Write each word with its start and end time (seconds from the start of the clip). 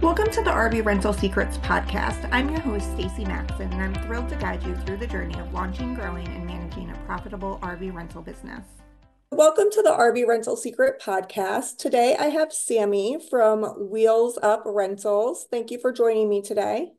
Welcome 0.00 0.30
to 0.30 0.42
the 0.42 0.50
RV 0.50 0.86
Rental 0.86 1.12
Secrets 1.12 1.58
podcast. 1.58 2.26
I'm 2.32 2.48
your 2.48 2.60
host, 2.60 2.90
Stacy 2.92 3.26
Maxon, 3.26 3.70
and 3.70 3.82
I'm 3.82 4.06
thrilled 4.06 4.30
to 4.30 4.36
guide 4.36 4.62
you 4.62 4.74
through 4.76 4.96
the 4.96 5.06
journey 5.06 5.38
of 5.38 5.52
launching, 5.52 5.92
growing, 5.92 6.26
and 6.28 6.46
managing 6.46 6.88
a 6.88 6.94
profitable 7.04 7.58
RV 7.62 7.92
rental 7.92 8.22
business. 8.22 8.64
Welcome 9.30 9.66
to 9.70 9.82
the 9.82 9.90
RV 9.90 10.26
Rental 10.26 10.56
Secret 10.56 11.02
podcast. 11.02 11.76
Today 11.76 12.16
I 12.18 12.28
have 12.28 12.50
Sammy 12.50 13.18
from 13.28 13.90
Wheels 13.90 14.38
Up 14.42 14.62
Rentals. 14.64 15.46
Thank 15.50 15.70
you 15.70 15.78
for 15.78 15.92
joining 15.92 16.30
me 16.30 16.40
today. 16.40 16.92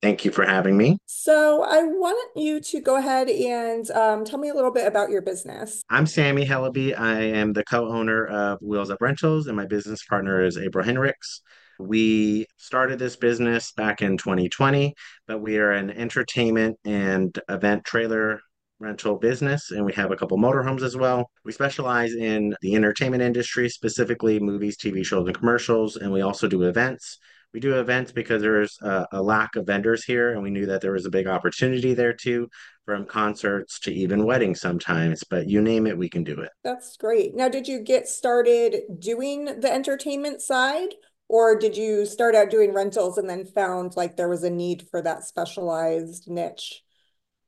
Thank 0.00 0.24
you 0.24 0.30
for 0.30 0.46
having 0.46 0.78
me. 0.78 0.96
So, 1.04 1.64
I 1.64 1.82
want 1.82 2.30
you 2.34 2.60
to 2.60 2.80
go 2.80 2.96
ahead 2.96 3.28
and 3.28 3.90
um, 3.90 4.24
tell 4.24 4.38
me 4.38 4.48
a 4.48 4.54
little 4.54 4.72
bit 4.72 4.86
about 4.86 5.10
your 5.10 5.20
business. 5.20 5.82
I'm 5.90 6.06
Sammy 6.06 6.46
Hellaby. 6.46 6.98
I 6.98 7.20
am 7.20 7.52
the 7.52 7.64
co 7.64 7.86
owner 7.90 8.24
of 8.24 8.58
Wheels 8.62 8.88
Up 8.88 9.02
Rentals, 9.02 9.48
and 9.48 9.56
my 9.56 9.66
business 9.66 10.02
partner 10.02 10.42
is 10.42 10.56
April 10.56 10.82
Henricks. 10.82 11.40
We 11.78 12.46
started 12.56 12.98
this 12.98 13.16
business 13.16 13.72
back 13.72 14.02
in 14.02 14.16
2020, 14.16 14.94
but 15.26 15.40
we 15.40 15.58
are 15.58 15.72
an 15.72 15.90
entertainment 15.90 16.78
and 16.84 17.38
event 17.48 17.84
trailer 17.84 18.40
rental 18.78 19.16
business 19.16 19.70
and 19.70 19.84
we 19.84 19.92
have 19.94 20.10
a 20.10 20.16
couple 20.16 20.38
motorhomes 20.38 20.82
as 20.82 20.96
well. 20.96 21.30
We 21.44 21.52
specialize 21.52 22.14
in 22.14 22.54
the 22.60 22.74
entertainment 22.74 23.22
industry, 23.22 23.68
specifically 23.68 24.38
movies, 24.38 24.76
TV 24.76 25.04
shows, 25.04 25.26
and 25.26 25.36
commercials, 25.36 25.96
and 25.96 26.12
we 26.12 26.20
also 26.20 26.46
do 26.48 26.62
events. 26.62 27.18
We 27.54 27.60
do 27.60 27.78
events 27.80 28.12
because 28.12 28.42
there's 28.42 28.76
a, 28.82 29.06
a, 29.12 29.22
lack 29.22 29.56
of 29.56 29.66
vendors 29.66 30.04
here, 30.04 30.32
and 30.32 30.42
we 30.42 30.50
knew 30.50 30.66
that 30.66 30.82
there 30.82 30.92
was 30.92 31.06
a 31.06 31.10
big 31.10 31.26
opportunity 31.26 31.94
there 31.94 32.12
too, 32.12 32.48
from 32.84 33.06
concerts 33.06 33.80
to 33.80 33.94
even 33.94 34.26
weddings 34.26 34.60
sometimes. 34.60 35.24
But 35.24 35.48
you 35.48 35.62
name 35.62 35.86
it, 35.86 35.96
we 35.96 36.10
can 36.10 36.22
do 36.22 36.38
it. 36.40 36.50
That's 36.64 36.98
great. 36.98 37.34
Now, 37.34 37.48
did 37.48 37.66
you 37.66 37.80
get 37.80 38.08
started 38.08 38.82
doing 38.98 39.46
the 39.60 39.72
entertainment 39.72 40.42
side, 40.42 40.96
or 41.28 41.58
did 41.58 41.76
you 41.76 42.06
start 42.06 42.34
out 42.34 42.50
doing 42.50 42.72
rentals 42.72 43.18
and 43.18 43.28
then 43.28 43.44
found 43.44 43.96
like 43.96 44.16
there 44.16 44.28
was 44.28 44.44
a 44.44 44.50
need 44.50 44.86
for 44.90 45.02
that 45.02 45.24
specialized 45.24 46.28
niche? 46.28 46.82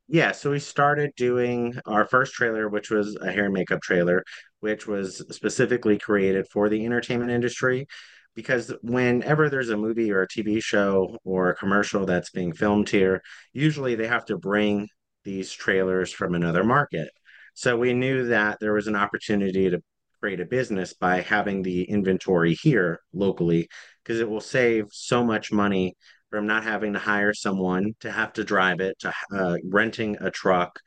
Yeah, 0.08 0.32
so 0.32 0.50
we 0.50 0.58
started 0.58 1.12
doing 1.16 1.78
our 1.84 2.06
first 2.06 2.32
trailer, 2.32 2.68
which 2.68 2.90
was 2.90 3.16
a 3.20 3.30
hair 3.30 3.44
and 3.44 3.52
makeup 3.52 3.82
trailer, 3.82 4.24
which 4.60 4.86
was 4.86 5.18
specifically 5.30 5.98
created 5.98 6.46
for 6.50 6.68
the 6.68 6.84
entertainment 6.84 7.30
industry. 7.30 7.86
Because 8.34 8.72
whenever 8.82 9.50
there's 9.50 9.68
a 9.68 9.76
movie 9.76 10.10
or 10.12 10.22
a 10.22 10.28
TV 10.28 10.62
show 10.62 11.18
or 11.24 11.50
a 11.50 11.56
commercial 11.56 12.06
that's 12.06 12.30
being 12.30 12.52
filmed 12.54 12.88
here, 12.88 13.20
usually 13.52 13.96
they 13.96 14.06
have 14.06 14.24
to 14.26 14.38
bring 14.38 14.88
these 15.24 15.52
trailers 15.52 16.12
from 16.12 16.34
another 16.34 16.64
market. 16.64 17.10
So 17.54 17.76
we 17.76 17.92
knew 17.92 18.28
that 18.28 18.58
there 18.60 18.72
was 18.72 18.86
an 18.86 18.96
opportunity 18.96 19.68
to 19.68 19.82
create 20.20 20.40
a 20.40 20.44
business 20.44 20.94
by 20.94 21.20
having 21.20 21.62
the 21.62 21.84
inventory 21.84 22.54
here 22.54 23.00
locally 23.12 23.68
because 24.02 24.20
it 24.20 24.28
will 24.28 24.40
save 24.40 24.86
so 24.90 25.24
much 25.24 25.52
money 25.52 25.94
from 26.30 26.46
not 26.46 26.64
having 26.64 26.92
to 26.92 26.98
hire 26.98 27.32
someone 27.32 27.94
to 28.00 28.10
have 28.10 28.32
to 28.34 28.44
drive 28.44 28.80
it 28.80 28.98
to 28.98 29.12
uh, 29.34 29.56
renting 29.64 30.16
a 30.20 30.30
truck 30.30 30.78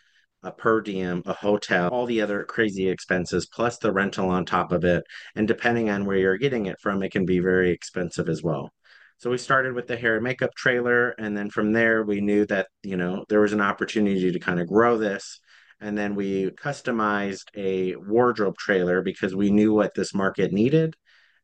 a 0.44 0.52
per 0.52 0.82
diem 0.82 1.22
a 1.26 1.34
hotel 1.34 1.90
all 1.90 2.08
the 2.08 2.22
other 2.22 2.44
crazy 2.44 2.90
expenses 2.90 3.48
plus 3.54 3.78
the 3.78 3.92
rental 3.92 4.30
on 4.30 4.46
top 4.46 4.72
of 4.72 4.84
it. 4.84 5.04
And 5.36 5.48
depending 5.48 5.90
on 5.90 6.06
where 6.06 6.18
you're 6.18 6.38
getting 6.38 6.66
it 6.66 6.80
from 6.82 7.04
it 7.04 7.12
can 7.12 7.26
be 7.26 7.40
very 7.40 7.72
expensive 7.72 8.28
as 8.28 8.42
well. 8.42 8.72
So 9.18 9.30
we 9.30 9.38
started 9.38 9.74
with 9.74 9.86
the 9.86 9.98
hair 9.98 10.16
and 10.16 10.24
makeup 10.24 10.56
trailer 10.56 11.12
and 11.12 11.38
then 11.38 11.52
from 11.52 11.74
there 11.74 12.04
we 12.04 12.22
knew 12.22 12.46
that 12.48 12.68
you 12.84 12.98
know 12.98 13.24
there 13.30 13.42
was 13.42 13.54
an 13.54 13.62
opportunity 13.62 14.32
to 14.32 14.40
kind 14.40 14.60
of 14.60 14.68
grow 14.68 14.98
this 14.98 15.40
and 15.82 15.98
then 15.98 16.14
we 16.16 16.52
customized 16.52 17.46
a 17.56 17.96
wardrobe 17.96 18.56
trailer 18.58 19.02
because 19.02 19.36
we 19.36 19.50
knew 19.50 19.74
what 19.74 19.96
this 19.96 20.14
market 20.14 20.54
needed. 20.54 20.96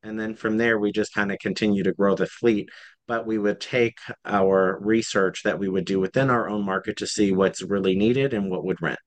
And 0.04 0.20
then 0.20 0.36
from 0.36 0.58
there, 0.58 0.80
we 0.80 0.92
just 0.92 1.14
kind 1.14 1.32
of 1.32 1.40
continue 1.40 1.84
to 1.84 1.92
grow 1.92 2.16
the 2.16 2.28
fleet. 2.28 2.70
But 3.08 3.26
we 3.26 3.40
would 3.40 3.60
take 3.60 3.98
our 4.26 4.78
research 4.80 5.42
that 5.44 5.58
we 5.58 5.70
would 5.70 5.86
do 5.86 6.00
within 6.00 6.30
our 6.30 6.48
own 6.48 6.64
market 6.64 6.98
to 6.98 7.08
see 7.08 7.32
what's 7.32 7.64
really 7.64 7.96
needed 7.96 8.34
and 8.34 8.52
what 8.52 8.64
would 8.64 8.82
rent. 8.82 9.00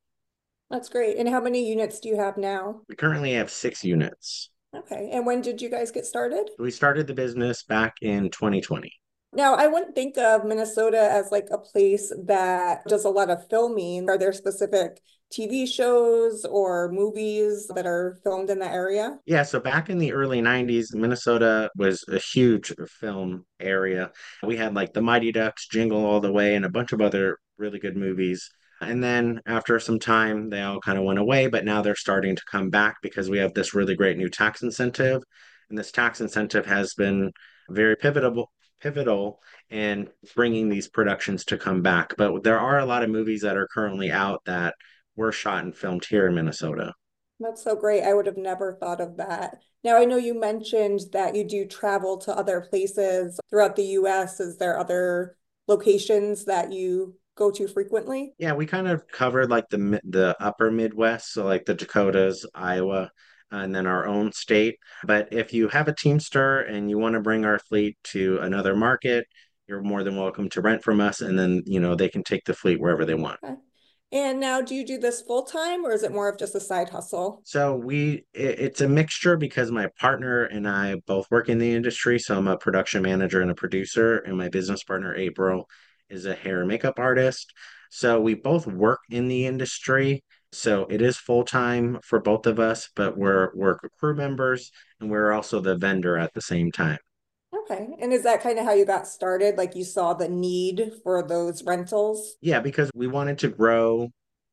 That's 0.69 0.89
great. 0.89 1.17
And 1.17 1.29
how 1.29 1.41
many 1.41 1.69
units 1.69 2.01
do 2.01 2.09
you 2.09 2.17
have 2.17 2.37
now? 2.37 2.81
We 2.89 2.97
currently 2.97 3.35
have 3.35 3.51
six 3.51 3.85
units. 3.85 4.51
Okay. 4.77 5.11
And 5.13 5.27
when 5.27 5.43
did 5.43 5.61
you 5.61 5.69
guys 5.69 5.91
get 5.91 6.07
started? 6.07 6.49
We 6.59 6.71
started 6.71 7.07
the 7.07 7.15
business 7.15 7.63
back 7.63 7.95
in 8.03 8.31
2020. 8.31 8.91
Now, 9.33 9.55
I 9.55 9.69
wouldn't 9.69 9.95
think 9.95 10.19
of 10.19 10.45
Minnesota 10.45 10.99
as 11.01 11.31
like 11.31 11.47
a 11.53 11.59
place 11.59 12.13
that 12.27 12.85
does 12.87 13.05
a 13.05 13.11
lot 13.11 13.31
of 13.31 13.49
filming. 13.49 14.11
Are 14.11 14.19
there 14.19 14.33
specific 14.33 15.01
TV 15.33 15.69
shows 15.69 16.45
or 16.45 16.91
movies 16.91 17.71
that 17.75 17.87
are 17.87 18.19
filmed 18.25 18.51
in 18.51 18.59
the 18.59 18.67
area? 18.71 19.19
Yeah, 19.27 19.45
so 19.45 19.61
back 19.61 19.89
in 19.89 19.99
the 19.99 20.13
early 20.13 20.43
90s, 20.43 20.95
Minnesota 20.95 21.71
was 21.77 22.05
a 22.09 22.19
huge 22.19 22.75
film 23.01 23.47
area. 23.61 24.11
We 24.43 24.57
had 24.57 24.75
like 24.75 24.93
The 24.93 25.03
Mighty 25.03 25.31
Ducks, 25.31 25.69
Jingle 25.69 26.05
All 26.05 26.21
the 26.21 26.33
Way, 26.33 26.57
and 26.57 26.65
a 26.65 26.71
bunch 26.71 26.93
of 26.93 27.01
other 27.01 27.39
really 27.57 27.79
good 27.79 27.97
movies. 27.97 28.51
And 28.81 29.05
then 29.05 29.41
after 29.47 29.79
some 29.79 30.01
time, 30.01 30.51
they 30.51 30.63
all 30.63 30.81
kind 30.81 30.99
of 30.99 31.05
went 31.05 31.19
away, 31.21 31.47
but 31.47 31.65
now 31.65 31.83
they're 31.83 31.95
starting 31.95 32.35
to 32.35 32.43
come 32.51 32.71
back 32.71 32.97
because 33.03 33.31
we 33.31 33.39
have 33.39 33.55
this 33.55 33.75
really 33.75 33.95
great 33.95 34.17
new 34.17 34.29
tax 34.29 34.63
incentive. 34.63 35.23
And 35.69 35.79
this 35.79 35.93
tax 35.93 36.21
incentive 36.21 36.67
has 36.67 36.95
been 36.95 37.31
very 37.69 37.95
pivotal 37.95 38.51
pivotal 38.81 39.41
in 39.71 40.09
bringing 40.35 40.69
these 40.69 40.89
productions 40.89 41.45
to 41.47 41.59
come 41.59 41.83
back. 41.83 42.15
But 42.17 42.43
there 42.43 42.59
are 42.59 42.79
a 42.79 42.87
lot 42.87 43.03
of 43.03 43.11
movies 43.11 43.43
that 43.43 43.57
are 43.57 43.69
currently 43.69 44.11
out 44.11 44.45
that 44.47 44.75
were 45.17 45.33
shot 45.33 45.65
and 45.65 45.77
filmed 45.77 46.05
here 46.05 46.27
in 46.27 46.35
Minnesota. 46.35 46.95
That's 47.39 47.63
so 47.63 47.75
great. 47.75 48.03
I 48.03 48.13
would 48.13 48.27
have 48.27 48.37
never 48.37 48.75
thought 48.75 49.01
of 49.01 49.17
that. 49.17 49.59
Now, 49.83 49.97
I 49.97 50.05
know 50.05 50.19
you 50.19 50.39
mentioned 50.39 51.01
that 51.13 51.35
you 51.35 51.45
do 51.45 51.67
travel 51.67 52.19
to 52.19 52.37
other 52.37 52.61
places 52.61 53.41
throughout 53.49 53.77
the 53.77 53.85
US. 53.85 54.41
Is 54.41 54.59
there 54.59 54.79
other 54.79 55.37
locations 55.67 56.45
that 56.45 56.71
you 56.73 57.17
go 57.37 57.51
to 57.51 57.67
frequently? 57.67 58.35
Yeah, 58.39 58.53
we 58.53 58.67
kind 58.67 58.89
of 58.89 59.09
covered 59.09 59.49
like 59.49 59.69
the 59.71 60.01
the 60.05 60.37
upper 60.39 60.71
Midwest, 60.71 61.33
so 61.33 61.47
like 61.47 61.65
the 61.65 61.75
Dakotas, 61.75 62.45
Iowa, 62.55 63.11
Uh, 63.53 63.57
and 63.57 63.75
then 63.75 63.87
our 63.87 64.07
own 64.07 64.33
state. 64.33 64.77
But 65.05 65.33
if 65.33 65.53
you 65.53 65.69
have 65.69 65.89
a 65.89 65.95
Teamster 65.95 66.61
and 66.61 66.89
you 66.89 66.99
want 66.99 67.15
to 67.15 67.21
bring 67.21 67.45
our 67.45 67.59
fleet 67.59 67.97
to 68.05 68.39
another 68.39 68.77
market, 68.77 69.27
you're 69.67 69.83
more 69.83 70.05
than 70.05 70.17
welcome 70.17 70.49
to 70.51 70.61
rent 70.61 70.83
from 70.83 71.01
us 71.01 71.21
and 71.21 71.39
then, 71.39 71.63
you 71.67 71.81
know, 71.81 71.95
they 71.95 72.09
can 72.09 72.23
take 72.23 72.45
the 72.45 72.55
fleet 72.55 72.81
wherever 72.81 73.05
they 73.05 73.15
want. 73.15 73.39
Okay. 73.43 73.57
And 74.13 74.41
now, 74.41 74.61
do 74.61 74.75
you 74.75 74.85
do 74.85 74.99
this 74.99 75.23
full 75.23 75.45
time 75.45 75.85
or 75.85 75.93
is 75.93 76.03
it 76.03 76.11
more 76.11 76.29
of 76.29 76.37
just 76.37 76.57
a 76.57 76.61
side 76.61 76.89
hustle? 76.89 77.43
So, 77.45 77.77
we 77.77 78.25
it's 78.35 78.81
a 78.81 78.89
mixture 78.89 79.37
because 79.37 79.71
my 79.71 79.89
partner 80.01 80.45
and 80.45 80.69
I 80.69 80.97
both 81.07 81.31
work 81.31 81.49
in 81.49 81.59
the 81.59 81.73
industry. 81.73 82.19
So, 82.19 82.37
I'm 82.37 82.49
a 82.49 82.57
production 82.57 83.03
manager 83.03 83.41
and 83.41 83.53
a 83.53 83.55
producer, 83.55 84.19
and 84.19 84.37
my 84.37 84.49
business 84.49 84.83
partner, 84.83 85.15
April, 85.15 85.69
is 86.09 86.27
a 86.27 86.35
hair 86.35 86.59
and 86.59 86.69
makeup 86.69 86.99
artist. 86.99 87.53
So, 87.91 88.21
we 88.21 88.35
both 88.35 88.67
work 88.67 88.99
in 89.11 89.29
the 89.29 89.47
industry. 89.47 90.25
So, 90.53 90.87
it 90.91 91.01
is 91.01 91.17
full 91.17 91.45
time 91.45 91.99
for 92.03 92.21
both 92.21 92.47
of 92.47 92.59
us, 92.59 92.89
but 92.97 93.17
we're, 93.17 93.51
we're 93.55 93.79
crew 93.99 94.15
members 94.15 94.71
and 95.01 95.11
we're 95.11 95.33
also 95.33 95.61
the 95.61 95.77
vendor 95.77 96.19
at 96.19 96.35
the 96.35 96.41
same 96.41 96.73
time. 96.73 96.99
Okay. 97.71 97.89
And 98.01 98.13
is 98.13 98.23
that 98.25 98.43
kind 98.43 98.59
of 98.59 98.65
how 98.65 98.73
you 98.73 98.85
got 98.85 99.07
started? 99.07 99.57
Like 99.57 99.75
you 99.75 99.85
saw 99.85 100.15
the 100.15 100.29
need 100.29 100.93
for 101.03 101.27
those 101.27 101.63
rentals? 101.65 102.37
Yeah, 102.41 102.61
because 102.61 102.91
we 102.95 103.07
wanted 103.07 103.39
to 103.39 103.49
grow 103.49 104.09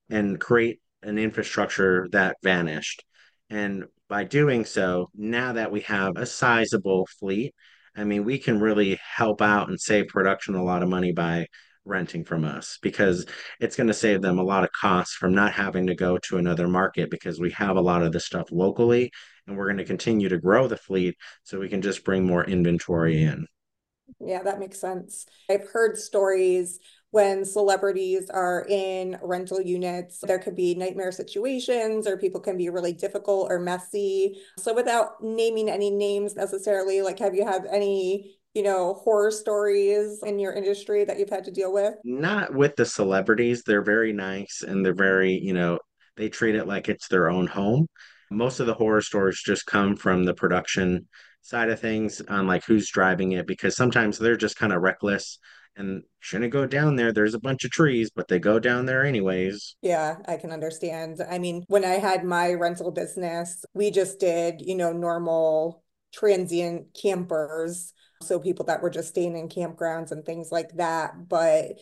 and 0.10 0.40
create 0.40 0.80
an 1.04 1.18
infrastructure 1.18 2.08
that 2.12 2.38
vanished. 2.44 3.04
And 3.50 3.86
by 4.10 4.24
doing 4.24 4.66
so, 4.66 5.10
now 5.16 5.54
that 5.54 5.72
we 5.72 5.82
have 5.82 6.18
a 6.18 6.26
sizable 6.26 7.08
fleet, 7.20 7.54
I 7.96 8.04
mean, 8.04 8.24
we 8.24 8.38
can 8.38 8.60
really 8.60 9.00
help 9.04 9.42
out 9.42 9.70
and 9.70 9.80
save 9.80 10.08
production 10.08 10.56
a 10.56 10.64
lot 10.64 10.84
of 10.84 10.90
money 10.90 11.12
by 11.12 11.48
renting 11.88 12.24
from 12.24 12.46
us 12.46 12.78
because 12.82 13.26
it's 13.60 13.76
going 13.76 13.88
to 13.88 13.94
save 13.94 14.22
them 14.22 14.40
a 14.40 14.44
lot 14.44 14.64
of 14.64 14.72
costs 14.72 15.16
from 15.16 15.34
not 15.34 15.54
having 15.54 15.88
to 15.88 15.96
go 15.96 16.18
to 16.18 16.38
another 16.38 16.68
market 16.68 17.10
because 17.10 17.40
we 17.40 17.52
have 17.52 17.78
a 17.78 17.82
lot 17.82 18.04
of 18.04 18.12
the 18.12 18.20
stuff 18.20 18.52
locally 18.52 19.12
and 19.48 19.58
we're 19.58 19.68
going 19.68 19.78
to 19.78 19.86
continue 19.86 20.30
to 20.30 20.38
grow 20.38 20.68
the 20.68 20.78
fleet 20.78 21.16
so 21.44 21.60
we 21.60 21.70
can 21.70 21.82
just 21.82 22.04
bring 22.04 22.26
more 22.26 22.44
inventory 22.44 23.24
in. 23.24 23.48
Yeah, 24.20 24.44
that 24.44 24.60
makes 24.60 24.80
sense. 24.80 25.26
I've 25.50 25.68
heard 25.70 25.98
stories 25.98 26.80
when 27.12 27.46
celebrities 27.46 28.30
are 28.30 28.66
in 28.70 29.18
rental 29.22 29.62
units, 29.62 30.20
there 30.20 30.40
could 30.40 30.56
be 30.56 30.76
nightmare 30.76 31.12
situations 31.12 32.06
or 32.06 32.18
people 32.18 32.42
can 32.42 32.58
be 32.58 32.70
really 32.70 32.94
difficult 32.94 33.50
or 33.50 33.60
messy. 33.60 34.38
So, 34.60 34.74
without 34.74 35.24
naming 35.24 35.70
any 35.70 35.90
names 35.90 36.36
necessarily, 36.36 37.02
like, 37.02 37.20
have 37.20 37.34
you 37.34 37.46
had 37.46 37.66
any 37.66 38.38
you 38.58 38.64
know, 38.64 38.96
horror 38.96 39.30
stories 39.30 40.24
in 40.24 40.40
your 40.40 40.52
industry 40.52 41.06
that 41.06 41.20
you've 41.20 41.30
had 41.30 41.44
to 41.44 41.52
deal 41.52 41.72
with? 41.72 41.94
Not 42.04 42.56
with 42.56 42.76
the 42.76 42.86
celebrities. 42.86 43.62
They're 43.62 43.84
very 43.84 44.14
nice 44.14 44.64
and 44.68 44.84
they're 44.84 44.96
very, 44.96 45.34
you 45.34 45.54
know, 45.54 45.78
they 46.16 46.28
treat 46.28 46.56
it 46.56 46.66
like 46.66 46.90
it's 46.90 47.08
their 47.08 47.30
own 47.30 47.46
home. 47.46 47.86
Most 48.32 48.60
of 48.60 48.66
the 48.66 48.74
horror 48.74 49.04
stories 49.04 49.44
just 49.46 49.68
come 49.68 49.96
from 49.96 50.24
the 50.24 50.34
production 50.34 51.08
side 51.44 51.70
of 51.70 51.80
things 51.80 52.20
on 52.22 52.48
like 52.48 52.66
who's 52.66 52.90
driving 52.90 53.34
it 53.34 53.46
because 53.46 53.76
sometimes 53.76 54.18
they're 54.18 54.36
just 54.36 54.58
kind 54.58 54.74
of 54.74 54.82
reckless 54.82 55.38
and 55.76 56.02
shouldn't 56.20 56.52
go 56.52 56.66
down 56.66 56.96
there. 56.96 57.14
There's 57.14 57.36
a 57.36 57.40
bunch 57.40 57.64
of 57.64 57.70
trees, 57.70 58.10
but 58.10 58.28
they 58.28 58.40
go 58.40 58.58
down 58.58 58.88
there 58.88 59.06
anyways. 59.06 59.76
Yeah, 59.84 60.16
I 60.28 60.38
can 60.38 60.52
understand. 60.52 61.22
I 61.30 61.38
mean, 61.38 61.64
when 61.68 61.86
I 61.86 62.00
had 62.00 62.24
my 62.24 62.54
rental 62.54 62.90
business, 62.90 63.64
we 63.76 63.92
just 63.92 64.20
did, 64.20 64.62
you 64.62 64.74
know, 64.74 64.92
normal 64.92 65.84
transient 66.14 66.88
campers 67.00 67.94
So 68.22 68.40
people 68.40 68.66
that 68.66 68.82
were 68.82 68.90
just 68.90 69.10
staying 69.10 69.38
in 69.38 69.50
campgrounds 69.50 70.12
and 70.12 70.26
things 70.26 70.52
like 70.52 70.76
that. 70.78 71.28
But 71.30 71.74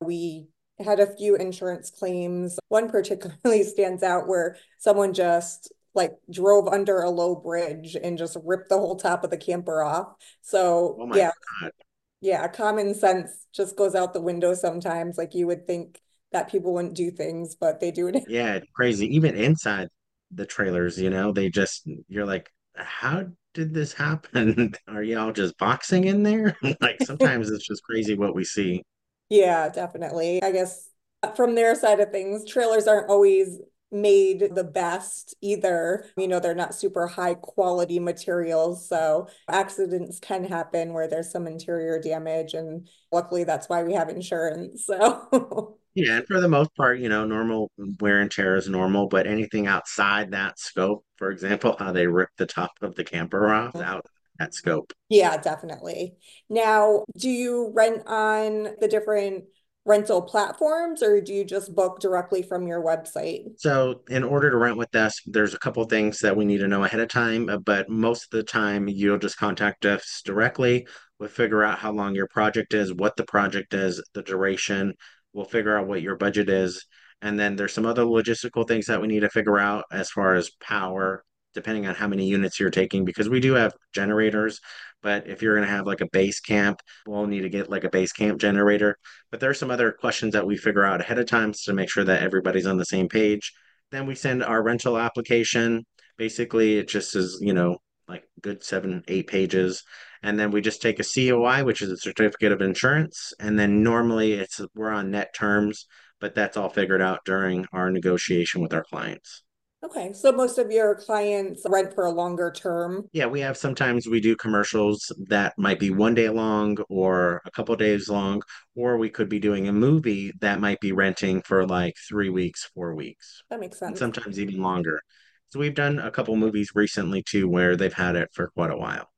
we 0.00 0.48
had 0.78 1.00
a 1.00 1.16
few 1.16 1.36
insurance 1.36 1.90
claims. 1.90 2.58
One 2.68 2.88
particularly 2.88 3.62
stands 3.64 4.02
out 4.02 4.28
where 4.28 4.56
someone 4.78 5.12
just 5.14 5.72
like 5.94 6.12
drove 6.30 6.68
under 6.68 7.00
a 7.00 7.10
low 7.10 7.34
bridge 7.34 7.96
and 8.00 8.16
just 8.16 8.36
ripped 8.44 8.68
the 8.68 8.78
whole 8.78 8.96
top 8.96 9.24
of 9.24 9.30
the 9.30 9.36
camper 9.36 9.82
off. 9.82 10.14
So 10.42 10.96
Oh 11.00 11.06
yeah, 11.10 11.32
God. 11.60 11.72
yeah, 12.20 12.46
common 12.48 12.94
sense 12.94 13.46
just 13.52 13.76
goes 13.76 13.94
out 13.94 14.12
the 14.12 14.20
window 14.20 14.54
sometimes. 14.54 15.18
Like 15.18 15.34
you 15.34 15.46
would 15.46 15.66
think 15.66 16.00
that 16.32 16.50
people 16.50 16.74
wouldn't 16.74 16.94
do 16.94 17.10
things, 17.10 17.56
but 17.56 17.80
they 17.80 17.90
do 17.90 18.08
it. 18.08 18.24
Yeah, 18.26 18.60
crazy. 18.74 19.06
Even 19.16 19.34
inside 19.34 19.88
the 20.30 20.46
trailers, 20.46 20.98
you 21.00 21.10
know, 21.10 21.32
they 21.32 21.48
just, 21.50 21.82
you're 22.08 22.26
like, 22.26 22.50
how 22.76 23.26
did 23.54 23.74
this 23.74 23.92
happen? 23.92 24.74
Are 24.88 25.02
y'all 25.02 25.32
just 25.32 25.56
boxing 25.58 26.04
in 26.04 26.22
there? 26.22 26.56
Like 26.80 27.02
sometimes 27.02 27.50
it's 27.50 27.66
just 27.66 27.82
crazy 27.82 28.14
what 28.14 28.34
we 28.34 28.44
see. 28.44 28.82
Yeah, 29.28 29.68
definitely. 29.68 30.42
I 30.42 30.52
guess 30.52 30.88
uh, 31.22 31.30
from 31.32 31.54
their 31.54 31.74
side 31.74 32.00
of 32.00 32.10
things, 32.10 32.48
trailers 32.48 32.86
aren't 32.86 33.10
always 33.10 33.60
made 33.92 34.54
the 34.54 34.64
best 34.64 35.34
either. 35.40 36.06
You 36.16 36.28
know, 36.28 36.40
they're 36.40 36.54
not 36.54 36.74
super 36.74 37.06
high 37.06 37.34
quality 37.34 37.98
materials. 37.98 38.88
So 38.88 39.28
accidents 39.48 40.20
can 40.20 40.44
happen 40.44 40.92
where 40.92 41.08
there's 41.08 41.30
some 41.30 41.46
interior 41.46 42.00
damage. 42.00 42.54
And 42.54 42.88
luckily, 43.10 43.44
that's 43.44 43.68
why 43.68 43.82
we 43.82 43.94
have 43.94 44.08
insurance. 44.08 44.86
So, 44.86 45.78
Yeah, 45.94 46.18
and 46.18 46.26
for 46.26 46.40
the 46.40 46.48
most 46.48 46.74
part, 46.76 47.00
you 47.00 47.08
know, 47.08 47.24
normal 47.24 47.70
wear 48.00 48.20
and 48.20 48.30
tear 48.30 48.56
is 48.56 48.68
normal, 48.68 49.08
but 49.08 49.26
anything 49.26 49.66
outside 49.66 50.30
that 50.30 50.58
scope, 50.58 51.04
for 51.16 51.30
example, 51.30 51.76
how 51.78 51.92
they 51.92 52.06
rip 52.06 52.28
the 52.36 52.46
top 52.46 52.70
of 52.80 52.94
the 52.94 53.04
camper 53.04 53.52
off 53.52 53.76
out 53.76 54.06
that 54.38 54.54
scope. 54.54 54.92
yeah, 55.08 55.36
definitely. 55.36 56.14
Now, 56.48 57.04
do 57.16 57.28
you 57.28 57.72
rent 57.74 58.02
on 58.06 58.68
the 58.80 58.88
different 58.88 59.44
rental 59.84 60.22
platforms 60.22 61.02
or 61.02 61.20
do 61.20 61.32
you 61.32 61.44
just 61.44 61.74
book 61.74 62.00
directly 62.00 62.42
from 62.42 62.66
your 62.66 62.82
website? 62.82 63.58
So, 63.58 64.02
in 64.08 64.24
order 64.24 64.50
to 64.50 64.56
rent 64.56 64.76
with 64.76 64.94
us, 64.94 65.20
there's 65.26 65.54
a 65.54 65.58
couple 65.58 65.84
things 65.84 66.20
that 66.20 66.36
we 66.36 66.44
need 66.44 66.58
to 66.58 66.68
know 66.68 66.84
ahead 66.84 67.00
of 67.00 67.08
time, 67.08 67.48
uh, 67.48 67.58
but 67.58 67.88
most 67.88 68.24
of 68.24 68.30
the 68.30 68.42
time, 68.42 68.88
you'll 68.88 69.18
just 69.18 69.38
contact 69.38 69.84
us 69.84 70.22
directly. 70.24 70.86
We'll 71.18 71.28
figure 71.28 71.62
out 71.62 71.78
how 71.78 71.92
long 71.92 72.14
your 72.14 72.28
project 72.28 72.72
is, 72.72 72.94
what 72.94 73.16
the 73.16 73.24
project 73.24 73.74
is, 73.74 74.02
the 74.14 74.22
duration. 74.22 74.94
We'll 75.32 75.44
figure 75.44 75.76
out 75.76 75.86
what 75.86 76.02
your 76.02 76.16
budget 76.16 76.48
is. 76.48 76.84
And 77.22 77.38
then 77.38 77.56
there's 77.56 77.74
some 77.74 77.86
other 77.86 78.04
logistical 78.04 78.66
things 78.66 78.86
that 78.86 79.00
we 79.00 79.08
need 79.08 79.20
to 79.20 79.30
figure 79.30 79.58
out 79.58 79.84
as 79.92 80.10
far 80.10 80.34
as 80.34 80.50
power, 80.60 81.22
depending 81.54 81.86
on 81.86 81.94
how 81.94 82.08
many 82.08 82.26
units 82.26 82.58
you're 82.58 82.70
taking, 82.70 83.04
because 83.04 83.28
we 83.28 83.40
do 83.40 83.54
have 83.54 83.74
generators. 83.92 84.60
But 85.02 85.26
if 85.26 85.42
you're 85.42 85.54
going 85.54 85.66
to 85.66 85.74
have 85.74 85.86
like 85.86 86.00
a 86.00 86.08
base 86.12 86.40
camp, 86.40 86.80
we'll 87.06 87.26
need 87.26 87.42
to 87.42 87.48
get 87.48 87.70
like 87.70 87.84
a 87.84 87.90
base 87.90 88.12
camp 88.12 88.40
generator. 88.40 88.96
But 89.30 89.40
there 89.40 89.50
are 89.50 89.54
some 89.54 89.70
other 89.70 89.92
questions 89.92 90.32
that 90.32 90.46
we 90.46 90.56
figure 90.56 90.84
out 90.84 91.00
ahead 91.00 91.18
of 91.18 91.26
time 91.26 91.52
to 91.64 91.72
make 91.72 91.90
sure 91.90 92.04
that 92.04 92.22
everybody's 92.22 92.66
on 92.66 92.78
the 92.78 92.84
same 92.84 93.08
page. 93.08 93.52
Then 93.90 94.06
we 94.06 94.14
send 94.14 94.42
our 94.42 94.62
rental 94.62 94.98
application. 94.98 95.84
Basically, 96.16 96.78
it 96.78 96.88
just 96.88 97.16
is, 97.16 97.38
you 97.40 97.52
know, 97.52 97.78
like 98.08 98.24
good 98.40 98.62
seven, 98.62 99.02
eight 99.08 99.26
pages. 99.26 99.82
And 100.22 100.38
then 100.38 100.50
we 100.50 100.60
just 100.60 100.82
take 100.82 101.00
a 101.00 101.04
COI, 101.04 101.64
which 101.64 101.82
is 101.82 101.90
a 101.90 101.96
certificate 101.96 102.52
of 102.52 102.60
insurance. 102.60 103.32
And 103.40 103.58
then 103.58 103.82
normally 103.82 104.34
it's 104.34 104.60
we're 104.74 104.90
on 104.90 105.10
net 105.10 105.34
terms, 105.34 105.86
but 106.20 106.34
that's 106.34 106.56
all 106.56 106.68
figured 106.68 107.02
out 107.02 107.20
during 107.24 107.66
our 107.72 107.90
negotiation 107.90 108.60
with 108.60 108.74
our 108.74 108.84
clients. 108.84 109.42
Okay, 109.82 110.12
so 110.12 110.30
most 110.30 110.58
of 110.58 110.70
your 110.70 110.94
clients 110.94 111.62
rent 111.66 111.94
for 111.94 112.04
a 112.04 112.10
longer 112.10 112.52
term. 112.54 113.08
Yeah, 113.12 113.24
we 113.26 113.40
have 113.40 113.56
sometimes 113.56 114.06
we 114.06 114.20
do 114.20 114.36
commercials 114.36 115.10
that 115.28 115.54
might 115.56 115.78
be 115.78 115.88
one 115.88 116.14
day 116.14 116.28
long 116.28 116.76
or 116.90 117.40
a 117.46 117.50
couple 117.50 117.74
days 117.76 118.06
long, 118.10 118.42
or 118.76 118.98
we 118.98 119.08
could 119.08 119.30
be 119.30 119.38
doing 119.38 119.68
a 119.68 119.72
movie 119.72 120.32
that 120.40 120.60
might 120.60 120.80
be 120.80 120.92
renting 120.92 121.40
for 121.40 121.66
like 121.66 121.94
three 122.06 122.28
weeks, 122.28 122.68
four 122.74 122.94
weeks, 122.94 123.42
That 123.48 123.58
makes 123.58 123.78
sense. 123.78 123.98
sometimes 123.98 124.38
even 124.38 124.60
longer. 124.60 125.00
So 125.48 125.58
we've 125.58 125.74
done 125.74 125.98
a 125.98 126.10
couple 126.10 126.36
movies 126.36 126.72
recently 126.74 127.22
too 127.22 127.48
where 127.48 127.74
they've 127.74 127.90
had 127.90 128.16
it 128.16 128.28
for 128.34 128.48
quite 128.48 128.70
a 128.70 128.76
while. 128.76 129.08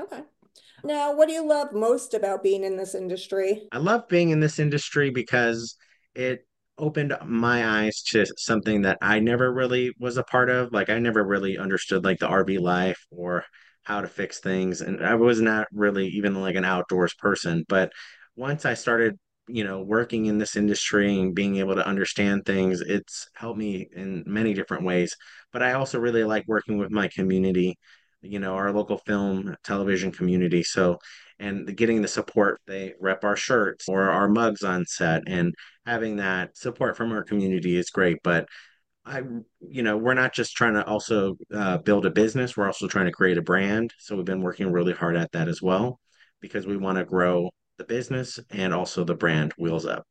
Okay. 0.00 0.22
Now, 0.84 1.14
what 1.14 1.28
do 1.28 1.34
you 1.34 1.46
love 1.46 1.72
most 1.72 2.14
about 2.14 2.42
being 2.42 2.64
in 2.64 2.76
this 2.76 2.94
industry? 2.94 3.68
I 3.72 3.78
love 3.78 4.08
being 4.08 4.30
in 4.30 4.40
this 4.40 4.58
industry 4.58 5.10
because 5.10 5.76
it 6.14 6.46
opened 6.78 7.16
my 7.26 7.84
eyes 7.84 8.02
to 8.02 8.24
something 8.36 8.82
that 8.82 8.98
I 9.02 9.18
never 9.18 9.52
really 9.52 9.92
was 9.98 10.16
a 10.16 10.22
part 10.22 10.48
of. 10.50 10.72
Like 10.72 10.90
I 10.90 10.98
never 10.98 11.24
really 11.24 11.58
understood 11.58 12.04
like 12.04 12.18
the 12.18 12.28
RV 12.28 12.60
life 12.60 13.04
or 13.10 13.44
how 13.82 14.00
to 14.00 14.08
fix 14.08 14.38
things. 14.38 14.80
And 14.80 15.04
I 15.04 15.14
was 15.14 15.40
not 15.40 15.66
really 15.72 16.06
even 16.08 16.40
like 16.40 16.54
an 16.56 16.64
outdoors 16.64 17.14
person. 17.14 17.64
But 17.68 17.90
once 18.36 18.64
I 18.64 18.74
started, 18.74 19.18
you 19.48 19.64
know, 19.64 19.82
working 19.82 20.26
in 20.26 20.38
this 20.38 20.56
industry 20.56 21.18
and 21.18 21.34
being 21.34 21.56
able 21.56 21.74
to 21.74 21.86
understand 21.86 22.44
things, 22.44 22.80
it's 22.80 23.26
helped 23.34 23.58
me 23.58 23.88
in 23.96 24.22
many 24.26 24.54
different 24.54 24.84
ways. 24.84 25.16
But 25.52 25.62
I 25.62 25.72
also 25.72 25.98
really 25.98 26.22
like 26.22 26.44
working 26.46 26.78
with 26.78 26.90
my 26.90 27.08
community, 27.08 27.78
you 28.22 28.38
know, 28.38 28.54
our 28.54 28.72
local 28.72 28.98
film, 28.98 29.56
television 29.64 30.12
community. 30.12 30.62
So 30.62 30.98
and 31.38 31.76
getting 31.76 32.02
the 32.02 32.08
support 32.08 32.60
they 32.66 32.94
rep 33.00 33.24
our 33.24 33.36
shirts 33.36 33.88
or 33.88 34.10
our 34.10 34.28
mugs 34.28 34.62
on 34.62 34.84
set 34.86 35.22
and 35.26 35.54
having 35.86 36.16
that 36.16 36.56
support 36.56 36.96
from 36.96 37.12
our 37.12 37.22
community 37.22 37.76
is 37.76 37.90
great. 37.90 38.18
But 38.22 38.46
i 39.06 39.22
you 39.60 39.82
know 39.82 39.96
we're 39.96 40.14
not 40.14 40.34
just 40.34 40.54
trying 40.56 40.74
to 40.74 40.84
also 40.86 41.36
uh, 41.54 41.78
build 41.78 42.04
a 42.04 42.10
business 42.10 42.56
we're 42.56 42.66
also 42.66 42.86
trying 42.88 43.06
to 43.06 43.12
create 43.12 43.38
a 43.38 43.42
brand. 43.42 43.92
So 43.98 44.16
we've 44.16 44.24
been 44.24 44.42
working 44.42 44.72
really 44.72 44.92
hard 44.92 45.16
at 45.16 45.32
that 45.32 45.48
as 45.48 45.62
well 45.62 46.00
because 46.40 46.66
we 46.66 46.76
want 46.76 46.98
to 46.98 47.04
grow 47.04 47.50
the 47.78 47.84
business 47.84 48.38
and 48.50 48.74
also 48.74 49.04
the 49.04 49.14
brand 49.14 49.52
wheels 49.58 49.86
up 49.86 50.04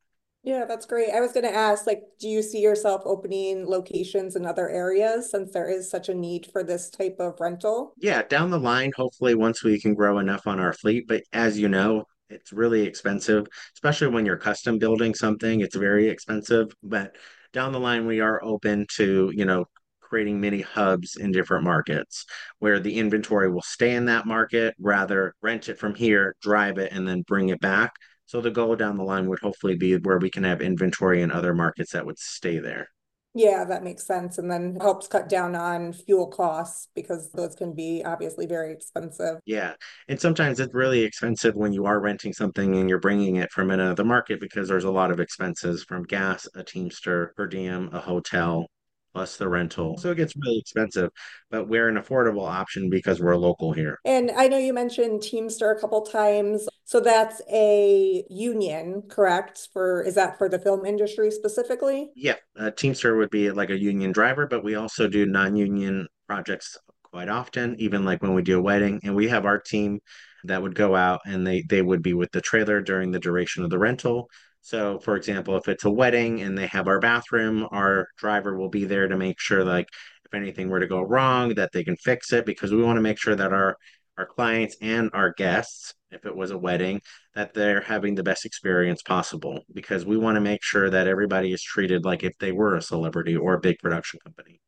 Yeah, 0.48 0.64
that's 0.64 0.86
great. 0.86 1.10
I 1.10 1.20
was 1.20 1.34
going 1.34 1.44
to 1.44 1.54
ask, 1.54 1.86
like, 1.86 2.04
do 2.20 2.30
you 2.30 2.42
see 2.42 2.62
yourself 2.62 3.02
opening 3.04 3.68
locations 3.68 4.38
in 4.38 4.46
other 4.46 4.70
areas 4.70 5.30
since 5.30 5.52
there 5.52 5.70
is 5.70 5.90
such 5.90 6.08
a 6.08 6.16
need 6.16 6.48
for 6.54 6.64
this 6.64 6.90
type 6.90 7.18
of 7.20 7.38
rental? 7.42 7.94
yeah 8.00 8.22
down 8.24 8.50
the 8.50 8.60
line 8.60 8.92
hopefully 8.96 9.36
once 9.36 9.64
we 9.64 9.80
can 9.80 9.94
grow 9.94 10.20
enough 10.20 10.48
on 10.48 10.60
our 10.60 10.74
fleet 10.74 11.06
but 11.08 11.24
as 11.34 11.60
you 11.60 11.68
know 11.68 12.06
it's 12.30 12.54
really 12.54 12.84
expensive 12.84 13.46
especially 13.76 14.08
when 14.08 14.26
you're 14.26 14.38
custom 14.38 14.78
building 14.78 15.14
something 15.14 15.62
it's 15.62 15.76
very 15.76 16.08
expensive 16.08 16.68
but 16.84 17.16
down 17.54 17.72
the 17.72 17.80
line 17.80 18.06
we 18.06 18.20
are 18.22 18.44
open 18.44 18.86
to 18.96 19.32
you 19.34 19.46
know 19.46 19.66
creating 20.00 20.40
mini 20.40 20.62
hubs 20.62 21.18
in 21.18 21.32
different 21.32 21.64
markets 21.64 22.26
where 22.60 22.80
the 22.80 22.98
inventory 22.98 23.52
will 23.52 23.62
stay 23.64 23.96
in 23.96 24.06
that 24.06 24.26
market 24.26 24.76
rather 24.80 25.34
rent 25.42 25.68
it 25.68 25.78
from 25.78 25.96
here 25.96 26.36
drive 26.42 26.78
it 26.78 26.92
and 26.92 27.08
then 27.08 27.22
bring 27.24 27.50
it 27.50 27.60
back 27.60 27.94
so 28.28 28.42
the 28.42 28.52
goal 28.52 28.76
down 28.76 28.96
the 28.98 29.04
line 29.04 29.28
would 29.28 29.40
hopefully 29.40 29.76
be 29.76 29.96
where 29.98 30.20
we 30.20 30.30
can 30.30 30.44
have 30.44 30.62
inventory 30.62 31.22
in 31.24 31.32
other 31.32 31.54
markets 31.56 31.92
that 31.94 32.06
would 32.06 32.20
stay 32.20 32.60
there 32.60 32.88
Yeah, 33.34 33.66
that 33.66 33.84
makes 33.84 34.06
sense. 34.06 34.38
And 34.40 34.50
then 34.50 34.78
helps 34.82 35.08
cut 35.08 35.30
down 35.30 35.56
on 35.56 35.94
fuel 35.94 36.28
costs 36.28 36.90
because 36.96 37.32
those 37.34 37.56
can 37.56 37.74
be 37.74 38.02
obviously 38.04 38.48
very 38.48 38.72
expensive. 38.74 39.38
Yeah. 39.46 39.74
And 40.08 40.20
sometimes 40.20 40.60
it's 40.60 40.74
really 40.74 41.04
expensive 41.04 41.56
when 41.56 41.72
you 41.72 41.86
are 41.86 42.00
renting 42.00 42.34
something 42.34 42.76
and 42.76 42.90
you're 42.90 43.00
bringing 43.00 43.36
it 43.38 43.52
from 43.52 43.70
another 43.72 44.04
market 44.04 44.40
because 44.42 44.68
there's 44.68 44.84
a 44.86 44.92
lot 44.92 45.12
of 45.12 45.20
expenses 45.20 45.84
from 45.84 46.04
gas, 46.04 46.48
a 46.56 46.64
Teamster, 46.64 47.34
per 47.38 47.48
diem, 47.48 47.90
a 47.94 48.00
hotel, 48.00 48.68
plus 49.14 49.38
the 49.38 49.48
rental. 49.48 49.98
So 49.98 50.12
it 50.12 50.16
gets 50.16 50.36
really 50.36 50.60
expensive, 50.60 51.10
but 51.50 51.68
we're 51.68 51.90
an 51.90 51.96
affordable 51.96 52.48
option 52.48 52.90
because 52.90 53.20
we're 53.20 53.36
local 53.36 53.72
here. 53.72 53.98
And 54.06 54.32
I 54.32 54.48
know 54.48 54.58
you 54.58 54.74
mentioned 54.74 55.22
Teamster 55.24 55.72
a 55.72 55.80
couple 55.80 56.04
times. 56.04 56.68
So 56.86 57.00
that's 57.00 57.42
a 57.52 58.24
union, 58.30 59.04
correct? 59.10 59.70
For, 59.74 60.04
is 60.04 60.16
that 60.16 60.38
for 60.38 60.50
the 60.50 60.60
film 60.60 60.86
industry 60.86 61.32
specifically? 61.32 62.12
Yeah, 62.16 62.36
a 62.56 62.72
Teamster 62.72 63.18
would 63.18 63.30
be 63.30 63.52
like 63.52 63.70
a 63.70 63.80
union 63.80 64.12
driver, 64.12 64.48
but 64.48 64.64
we 64.64 64.76
also 64.76 65.08
do 65.08 65.26
non-union 65.26 66.08
projects 66.28 66.78
quite 67.04 67.30
often, 67.30 67.76
even 67.80 68.06
like 68.06 68.22
when 68.22 68.34
we 68.34 68.42
do 68.42 68.60
a 68.60 68.62
wedding. 68.62 69.00
And 69.04 69.16
we 69.16 69.28
have 69.30 69.46
our 69.46 69.60
team 69.60 70.00
that 70.44 70.62
would 70.62 70.76
go 70.76 70.96
out 70.96 71.22
and 71.26 71.46
they 71.46 71.64
they 71.64 71.82
would 71.82 72.02
be 72.02 72.14
with 72.14 72.32
the 72.32 72.42
trailer 72.42 72.82
during 72.82 73.12
the 73.12 73.20
duration 73.20 73.64
of 73.64 73.70
the 73.70 73.80
rental. 73.80 74.30
So, 74.68 75.00
for 75.00 75.16
example, 75.16 75.56
if 75.56 75.70
it's 75.70 75.86
a 75.86 75.90
wedding 75.90 76.42
and 76.42 76.58
they 76.58 76.68
have 76.68 76.90
our 76.90 77.00
bathroom, 77.00 77.66
our 77.72 78.10
driver 78.18 78.58
will 78.58 78.68
be 78.68 78.84
there 78.84 79.08
to 79.08 79.16
make 79.16 79.40
sure 79.40 79.64
like 79.64 79.88
if 80.26 80.34
anything 80.34 80.68
were 80.68 80.82
to 80.82 80.88
go 80.88 81.02
wrong, 81.02 81.56
that 81.56 81.72
they 81.72 81.86
can 81.86 81.96
fix 81.96 82.34
it 82.34 82.46
because 82.46 82.74
we 82.74 82.84
want 82.84 82.98
to 82.98 83.02
make 83.02 83.18
sure 83.18 83.34
that 83.34 83.54
our 83.54 83.78
our 84.18 84.26
clients 84.26 84.76
and 84.82 85.10
our 85.14 85.32
guests, 85.32 85.94
if 86.12 86.26
it 86.26 86.36
was 86.36 86.52
a 86.52 86.58
wedding, 86.58 87.00
that 87.34 87.54
they're 87.54 87.80
having 87.80 88.16
the 88.16 88.24
best 88.24 88.44
experience 88.46 89.02
possible 89.02 89.62
because 89.74 90.06
we 90.06 90.18
want 90.18 90.36
to 90.36 90.42
make 90.42 90.62
sure 90.62 90.90
that 90.90 91.08
everybody 91.08 91.54
is 91.54 91.64
treated 91.64 92.04
like 92.04 92.24
if 92.24 92.38
they 92.40 92.52
were 92.52 92.76
a 92.76 92.82
celebrity 92.82 93.38
or 93.38 93.54
a 93.54 93.62
big 93.62 93.78
production 93.80 94.20
company. 94.22 94.60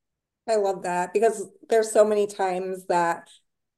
I 0.48 0.56
love 0.56 0.84
that 0.84 1.12
because 1.12 1.46
there's 1.68 1.91
so 1.91 2.06
many 2.06 2.25
times 2.25 2.86
that 2.86 3.29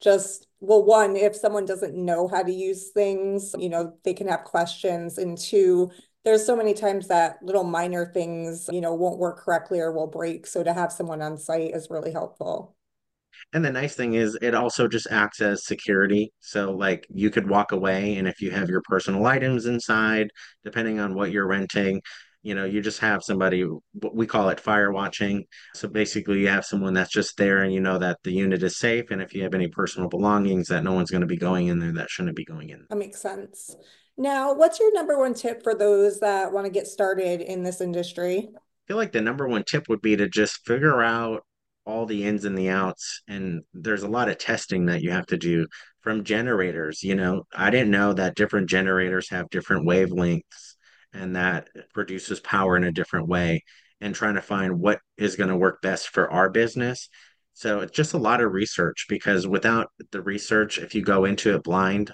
just, 0.02 0.48
well, 0.60 0.84
one, 0.84 1.16
if 1.16 1.36
someone 1.36 1.66
doesn't 1.66 1.96
know 1.96 2.28
how 2.28 2.44
to 2.44 2.52
use 2.52 2.92
things, 2.92 3.56
you 3.58 3.70
know, 3.70 3.94
they 4.04 4.14
can 4.14 4.28
have 4.28 4.44
questions. 4.44 5.18
And 5.18 5.38
two, 5.38 5.92
there's 6.24 6.46
so 6.46 6.56
many 6.56 6.74
times 6.74 7.08
that 7.08 7.38
little 7.42 7.64
minor 7.64 8.06
things, 8.06 8.70
you 8.72 8.82
know, 8.82 8.94
won't 8.94 9.18
work 9.20 9.40
correctly 9.40 9.80
or 9.80 9.92
will 9.92 10.08
break. 10.08 10.46
So 10.46 10.64
to 10.64 10.74
have 10.74 10.92
someone 10.92 11.22
on 11.22 11.38
site 11.38 11.72
is 11.74 11.90
really 11.90 12.12
helpful. 12.12 12.76
And 13.54 13.66
the 13.66 13.72
nice 13.72 13.96
thing 13.96 14.14
is 14.14 14.38
it 14.42 14.54
also 14.54 14.88
just 14.88 15.08
acts 15.10 15.42
as 15.42 15.66
security. 15.66 16.32
So 16.40 16.72
like 16.72 17.06
you 17.10 17.30
could 17.30 17.50
walk 17.50 17.72
away 17.72 18.18
and 18.18 18.28
if 18.28 18.42
you 18.42 18.52
have 18.52 18.70
your 18.70 18.82
personal 18.88 19.26
items 19.26 19.66
inside, 19.66 20.30
depending 20.64 21.00
on 21.00 21.16
what 21.16 21.32
you're 21.32 21.48
renting, 21.48 22.02
you 22.44 22.56
know, 22.56 22.66
you 22.66 22.82
just 22.82 23.00
have 23.00 23.24
somebody, 23.24 23.66
we 24.14 24.26
call 24.26 24.50
it 24.50 24.60
fire 24.60 24.92
watching. 24.92 25.46
So 25.76 25.88
basically 25.88 26.40
you 26.40 26.48
have 26.48 26.66
someone 26.66 26.94
that's 26.94 27.12
just 27.12 27.38
there 27.38 27.64
and 27.64 27.74
you 27.74 27.80
know 27.80 27.98
that 28.00 28.20
the 28.24 28.32
unit 28.32 28.64
is 28.64 28.78
safe. 28.78 29.12
And 29.12 29.22
if 29.22 29.34
you 29.34 29.44
have 29.44 29.54
any 29.54 29.68
personal 29.68 30.10
belongings 30.10 30.68
that 30.68 30.84
no 30.84 30.94
one's 30.94 31.12
going 31.12 31.22
to 31.22 31.28
be 31.28 31.38
going 31.38 31.68
in 31.68 31.80
there 31.80 31.94
that 31.94 32.10
shouldn't 32.10 32.36
be 32.36 32.46
going 32.46 32.70
in. 32.70 32.86
That 32.90 32.98
makes 32.98 33.22
sense. 33.22 33.76
Now, 34.18 34.54
what's 34.54 34.80
your 34.80 34.94
number 34.94 35.18
one 35.18 35.34
tip 35.34 35.64
for 35.64 35.74
those 35.74 36.20
that 36.20 36.52
want 36.52 36.66
to 36.66 36.72
get 36.72 36.88
started 36.88 37.42
in 37.42 37.64
this 37.64 37.82
industry? 37.82 38.50
I 38.54 38.60
feel 38.88 38.98
like 38.98 39.12
the 39.12 39.22
number 39.22 39.48
one 39.48 39.64
tip 39.64 39.88
would 39.90 40.02
be 40.02 40.16
to 40.18 40.28
just 40.28 40.66
figure 40.66 41.02
out 41.02 41.44
all 41.86 42.06
the 42.06 42.26
ins 42.26 42.46
and 42.46 42.58
the 42.58 42.70
outs. 42.70 43.22
And 43.28 43.62
there's 43.74 44.04
a 44.04 44.10
lot 44.10 44.30
of 44.30 44.38
testing 44.38 44.86
that 44.86 45.02
you 45.02 45.12
have 45.12 45.26
to 45.28 45.38
do 45.38 45.68
from 46.02 46.24
generators. 46.24 47.04
You 47.04 47.16
know, 47.16 47.44
I 47.56 47.70
didn't 47.70 47.92
know 47.92 48.14
that 48.14 48.36
different 48.36 48.70
generators 48.70 49.30
have 49.30 49.50
different 49.50 49.88
wavelengths 49.88 50.76
and 51.14 51.36
that 51.36 51.70
produces 51.94 52.40
power 52.40 52.78
in 52.78 52.84
a 52.84 52.92
different 52.92 53.28
way 53.28 53.64
and 54.00 54.16
trying 54.16 54.36
to 54.36 54.42
find 54.42 54.80
what 54.80 55.00
is 55.18 55.36
going 55.36 55.50
to 55.50 55.58
work 55.58 55.82
best 55.82 56.10
for 56.10 56.32
our 56.32 56.50
business. 56.50 57.10
So 57.54 57.82
it's 57.82 57.96
just 57.96 58.14
a 58.14 58.18
lot 58.18 58.42
of 58.42 58.52
research 58.52 59.06
because 59.10 59.48
without 59.48 59.90
the 60.12 60.22
research, 60.22 60.78
if 60.78 60.96
you 60.96 61.04
go 61.04 61.26
into 61.26 61.56
it 61.56 61.64
blind, 61.64 62.12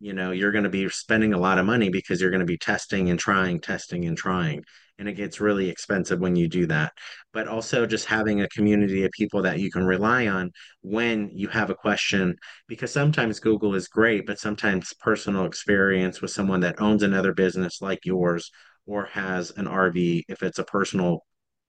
you 0.00 0.14
know, 0.14 0.30
you're 0.30 0.52
going 0.52 0.64
to 0.64 0.70
be 0.70 0.88
spending 0.88 1.34
a 1.34 1.38
lot 1.38 1.58
of 1.58 1.66
money 1.66 1.90
because 1.90 2.20
you're 2.20 2.30
going 2.30 2.40
to 2.40 2.46
be 2.46 2.58
testing 2.58 3.10
and 3.10 3.18
trying, 3.18 3.60
testing 3.60 4.06
and 4.06 4.16
trying. 4.16 4.64
And 4.98 5.08
it 5.08 5.12
gets 5.14 5.40
really 5.40 5.68
expensive 5.68 6.20
when 6.20 6.36
you 6.36 6.48
do 6.48 6.66
that. 6.66 6.92
But 7.32 7.48
also 7.48 7.86
just 7.86 8.06
having 8.06 8.40
a 8.40 8.48
community 8.48 9.04
of 9.04 9.10
people 9.12 9.42
that 9.42 9.58
you 9.58 9.70
can 9.70 9.84
rely 9.84 10.26
on 10.26 10.50
when 10.80 11.30
you 11.32 11.48
have 11.48 11.70
a 11.70 11.74
question, 11.74 12.36
because 12.66 12.92
sometimes 12.92 13.40
Google 13.40 13.74
is 13.74 13.88
great, 13.88 14.26
but 14.26 14.38
sometimes 14.38 14.92
personal 15.00 15.44
experience 15.44 16.20
with 16.20 16.30
someone 16.30 16.60
that 16.60 16.80
owns 16.80 17.02
another 17.02 17.32
business 17.32 17.80
like 17.80 18.04
yours 18.04 18.50
or 18.86 19.04
has 19.06 19.52
an 19.52 19.66
RV, 19.66 20.24
if 20.28 20.42
it's 20.42 20.58
a 20.58 20.64
personal 20.64 21.20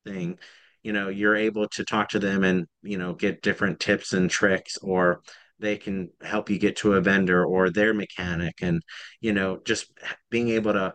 thing, 0.05 0.37
you 0.83 0.93
know, 0.93 1.09
you're 1.09 1.35
able 1.35 1.67
to 1.69 1.85
talk 1.85 2.09
to 2.09 2.19
them 2.19 2.43
and, 2.43 2.65
you 2.81 2.97
know, 2.97 3.13
get 3.13 3.41
different 3.41 3.79
tips 3.79 4.13
and 4.13 4.29
tricks 4.29 4.77
or 4.81 5.21
they 5.61 5.77
can 5.77 6.09
help 6.21 6.49
you 6.49 6.57
get 6.59 6.75
to 6.75 6.95
a 6.95 7.01
vendor 7.01 7.45
or 7.45 7.69
their 7.69 7.93
mechanic 7.93 8.55
and 8.61 8.81
you 9.21 9.31
know 9.31 9.59
just 9.65 9.91
being 10.29 10.49
able 10.49 10.73
to 10.73 10.93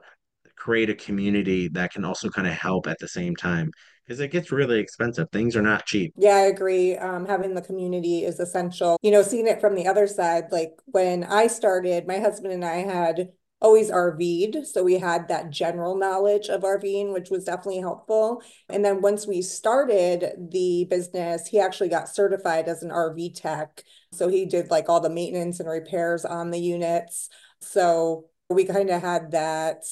create 0.57 0.91
a 0.91 0.95
community 0.95 1.69
that 1.69 1.93
can 1.93 2.05
also 2.05 2.29
kind 2.29 2.47
of 2.47 2.55
help 2.55 2.87
at 2.87 2.99
the 2.99 3.09
same 3.09 3.37
time 3.37 3.71
because 4.05 4.21
it 4.21 4.31
gets 4.31 4.53
really 4.53 4.79
expensive 4.79 5.29
things 5.31 5.57
are 5.57 5.63
not 5.63 5.87
cheap 5.87 6.13
Yeah, 6.17 6.37
I 6.37 6.43
agree. 6.43 6.97
Um, 6.97 7.27
having 7.27 7.55
the 7.55 7.63
community 7.63 8.25
is 8.25 8.41
essential. 8.41 8.99
You 9.03 9.11
know, 9.11 9.23
seeing 9.23 9.47
it 9.47 9.61
from 9.61 9.75
the 9.75 9.87
other 9.87 10.07
side, 10.07 10.53
like 10.53 10.73
when 10.87 11.25
I 11.25 11.47
started, 11.47 12.07
my 12.07 12.19
husband 12.19 12.53
and 12.53 12.65
I 12.65 12.77
had 12.77 13.31
always 13.61 13.91
RV'd. 13.91 14.67
So 14.67 14.85
we 14.85 14.99
had 14.99 15.29
that 15.29 15.51
general 15.51 15.97
knowledge 15.97 16.49
of 16.49 16.63
RVing, 16.63 17.13
which 17.13 17.31
was 17.31 17.45
definitely 17.45 17.81
helpful. 17.81 18.43
And 18.69 18.85
then 18.85 19.01
once 19.01 19.27
we 19.27 19.43
started 19.43 20.51
the 20.51 20.87
business, 20.91 21.47
he 21.47 21.59
actually 21.59 21.89
got 21.89 22.09
certified 22.09 22.69
as 22.69 22.83
an 22.83 22.91
RV 22.91 23.41
tech. 23.41 23.83
So 24.13 24.29
he 24.29 24.45
did 24.45 24.71
like 24.71 24.89
all 24.89 25.01
the 25.01 25.11
maintenance 25.11 25.59
and 25.61 25.69
repairs 25.69 26.25
on 26.25 26.51
the 26.51 26.61
units. 26.61 27.31
So 27.61 28.27
we 28.51 28.65
kind 28.65 28.91
of 28.91 29.01
had 29.01 29.31
that 29.31 29.85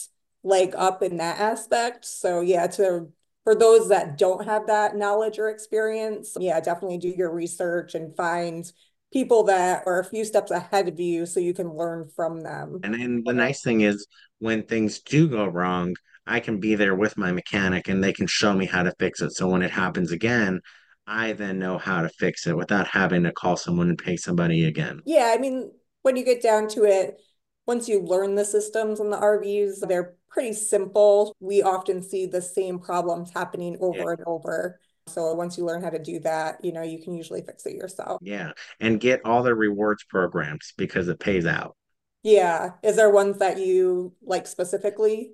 leg 0.42 0.74
up 0.76 1.02
in 1.02 1.16
that 1.16 1.40
aspect. 1.40 2.04
So 2.04 2.40
yeah, 2.42 2.66
to 2.66 3.08
for 3.44 3.54
those 3.54 3.88
that 3.90 4.16
don't 4.16 4.44
have 4.46 4.66
that 4.66 4.96
knowledge 4.96 5.38
or 5.38 5.50
experience, 5.50 6.36
yeah, 6.38 6.60
definitely 6.60 6.98
do 6.98 7.08
your 7.08 7.32
research 7.32 7.94
and 7.94 8.16
find 8.16 8.70
people 9.14 9.44
that 9.44 9.82
are 9.86 10.00
a 10.00 10.04
few 10.04 10.24
steps 10.24 10.50
ahead 10.50 10.88
of 10.88 11.00
you 11.00 11.24
so 11.24 11.40
you 11.40 11.54
can 11.54 11.72
learn 11.72 12.10
from 12.14 12.42
them. 12.42 12.80
and 12.82 12.92
then 12.94 13.22
the 13.24 13.32
nice 13.32 13.62
thing 13.62 13.80
is 13.80 14.06
when 14.40 14.62
things 14.64 15.00
do 15.00 15.28
go 15.28 15.46
wrong 15.46 15.94
i 16.26 16.40
can 16.40 16.58
be 16.58 16.74
there 16.74 16.96
with 16.96 17.16
my 17.16 17.30
mechanic 17.32 17.88
and 17.88 18.02
they 18.02 18.12
can 18.12 18.26
show 18.26 18.52
me 18.52 18.66
how 18.66 18.82
to 18.82 18.92
fix 18.98 19.22
it 19.22 19.30
so 19.32 19.48
when 19.48 19.62
it 19.62 19.70
happens 19.70 20.10
again 20.10 20.60
i 21.06 21.32
then 21.32 21.58
know 21.58 21.78
how 21.78 22.02
to 22.02 22.08
fix 22.08 22.46
it 22.46 22.56
without 22.56 22.86
having 22.88 23.22
to 23.22 23.32
call 23.32 23.56
someone 23.56 23.88
and 23.88 23.98
pay 23.98 24.16
somebody 24.16 24.66
again 24.66 25.00
Yeah, 25.04 25.32
I 25.34 25.38
mean, 25.38 25.70
when 26.02 26.16
you 26.16 26.24
get 26.24 26.42
down 26.42 26.68
to 26.68 26.84
it, 26.84 27.20
once 27.66 27.88
you 27.88 28.00
learn 28.02 28.34
the 28.34 28.44
systems 28.44 29.00
in 29.00 29.10
the 29.10 29.16
RVs, 29.16 29.86
they're 29.88 30.16
pretty 30.28 30.52
simple. 30.52 31.34
We 31.40 31.62
often 31.62 32.02
see 32.02 32.26
the 32.26 32.42
same 32.42 32.78
problems 32.78 33.30
happening 33.30 33.72
yeah 33.74 33.78
over 33.80 34.12
and 34.12 34.22
over. 34.26 34.80
So 35.06 35.34
once 35.34 35.58
you 35.58 35.64
learn 35.64 35.82
how 35.82 35.90
to 35.90 35.98
do 35.98 36.18
that, 36.20 36.64
you 36.64 36.72
know, 36.72 36.82
you 36.82 36.98
can 37.02 37.14
usually 37.14 37.42
fix 37.42 37.66
it 37.66 37.74
yourself. 37.74 38.20
yeah 38.22 38.52
and 38.80 39.00
get 39.00 39.20
all 39.24 39.42
the 39.42 39.54
rewards 39.54 40.04
programs 40.04 40.72
because 40.76 41.08
it 41.08 41.20
pays 41.20 41.46
out 41.46 41.76
Yeah. 42.22 42.72
Is 42.82 42.96
there 42.96 43.10
ones 43.10 43.38
that 43.38 43.58
you 43.58 44.14
like 44.22 44.46
specifically? 44.46 45.32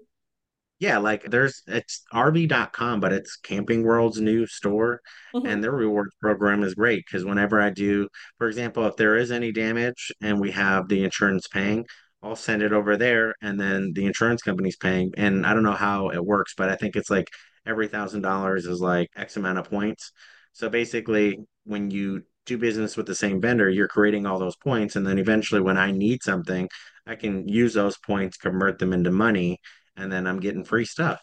Yeah, 0.81 0.97
like 0.99 1.25
there's 1.31 1.63
it's 1.67 2.03
RV.com, 2.13 3.01
but 3.01 3.13
it's 3.13 3.37
Camping 3.37 3.83
World's 3.85 4.19
new 4.21 4.47
store, 4.47 5.03
Mhm. 5.35 5.47
and 5.47 5.63
their 5.63 5.73
rewards 5.73 6.15
program 6.21 6.63
is 6.65 6.75
great 6.75 7.05
because 7.07 7.25
whenever 7.25 7.61
I 7.61 7.69
do, 7.71 8.09
for 8.39 8.49
example, 8.49 8.87
if 8.87 8.97
there 8.97 9.17
is 9.17 9.31
any 9.31 9.53
damage 9.53 10.11
and 10.23 10.41
we 10.41 10.51
have 10.53 10.89
the 10.89 11.05
insurance 11.05 11.47
paying, 11.49 11.85
I'll 12.23 12.35
send 12.37 12.63
it 12.63 12.73
over 12.73 12.97
there, 12.97 13.35
and 13.43 13.61
then 13.61 13.93
the 13.95 14.07
insurance 14.07 14.43
company's 14.43 14.77
paying. 14.77 15.13
And 15.19 15.47
I 15.47 15.53
don't 15.55 15.63
know 15.63 15.73
how 15.73 16.09
it 16.11 16.25
works, 16.25 16.55
but 16.57 16.71
I 16.71 16.77
think 16.77 16.97
it's 16.97 17.11
like 17.11 17.29
every 17.67 17.89
thousand 17.89 18.23
dollars 18.23 18.67
is 18.67 18.81
like 18.81 19.09
X 19.17 19.37
amount 19.37 19.59
of 19.59 19.71
points. 19.71 20.13
So 20.53 20.69
basically, 20.69 21.39
when 21.65 21.91
you 21.91 22.23
do 22.47 22.59
business 22.59 22.97
with 22.97 23.07
the 23.07 23.15
same 23.15 23.41
vendor, 23.41 23.69
you're 23.69 23.89
creating 23.89 24.27
all 24.27 24.39
those 24.39 24.57
points, 24.57 24.97
and 24.97 25.07
then 25.07 25.19
eventually, 25.19 25.61
when 25.61 25.79
I 25.79 25.93
need 25.93 26.23
something, 26.23 26.69
I 27.07 27.15
can 27.15 27.49
use 27.49 27.75
those 27.75 27.99
points, 27.99 28.37
convert 28.37 28.79
them 28.79 28.93
into 28.93 29.11
money 29.11 29.59
and 30.01 30.11
then 30.11 30.27
I'm 30.27 30.41
getting 30.41 30.65
free 30.65 30.85
stuff. 30.85 31.21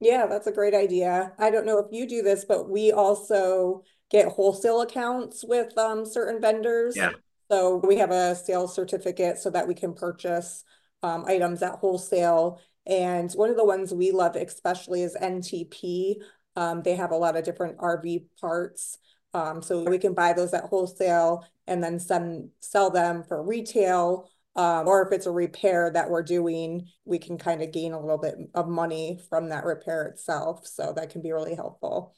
Yeah, 0.00 0.26
that's 0.26 0.46
a 0.46 0.52
great 0.52 0.74
idea. 0.74 1.32
I 1.38 1.50
don't 1.50 1.64
know 1.64 1.78
if 1.78 1.86
you 1.90 2.06
do 2.06 2.22
this, 2.22 2.44
but 2.44 2.68
we 2.68 2.92
also 2.92 3.82
get 4.10 4.28
wholesale 4.28 4.82
accounts 4.82 5.44
with 5.46 5.76
um, 5.78 6.04
certain 6.04 6.40
vendors. 6.40 6.96
Yeah. 6.96 7.12
So 7.50 7.76
we 7.76 7.96
have 7.96 8.10
a 8.10 8.34
sales 8.34 8.74
certificate 8.74 9.38
so 9.38 9.50
that 9.50 9.66
we 9.66 9.74
can 9.74 9.94
purchase 9.94 10.64
um, 11.02 11.24
items 11.26 11.62
at 11.62 11.76
wholesale. 11.76 12.60
And 12.86 13.32
one 13.32 13.50
of 13.50 13.56
the 13.56 13.64
ones 13.64 13.92
we 13.92 14.12
love 14.12 14.36
especially 14.36 15.02
is 15.02 15.16
NTP. 15.20 16.22
Um, 16.54 16.82
they 16.82 16.94
have 16.96 17.10
a 17.10 17.16
lot 17.16 17.36
of 17.36 17.44
different 17.44 17.78
RV 17.78 18.26
parts. 18.40 18.98
Um, 19.34 19.60
so 19.60 19.82
we 19.82 19.98
can 19.98 20.14
buy 20.14 20.32
those 20.32 20.54
at 20.54 20.64
wholesale 20.64 21.44
and 21.66 21.82
then 21.82 21.98
send 21.98 22.50
sell 22.60 22.90
them 22.90 23.22
for 23.22 23.42
retail 23.42 24.30
um, 24.56 24.88
or 24.88 25.06
if 25.06 25.12
it's 25.12 25.26
a 25.26 25.30
repair 25.30 25.90
that 25.92 26.08
we're 26.08 26.22
doing, 26.22 26.88
we 27.04 27.18
can 27.18 27.36
kind 27.36 27.62
of 27.62 27.72
gain 27.72 27.92
a 27.92 28.00
little 28.00 28.16
bit 28.16 28.36
of 28.54 28.66
money 28.66 29.20
from 29.28 29.50
that 29.50 29.64
repair 29.64 30.06
itself. 30.06 30.66
So 30.66 30.94
that 30.96 31.10
can 31.10 31.20
be 31.20 31.30
really 31.30 31.54
helpful. 31.54 32.14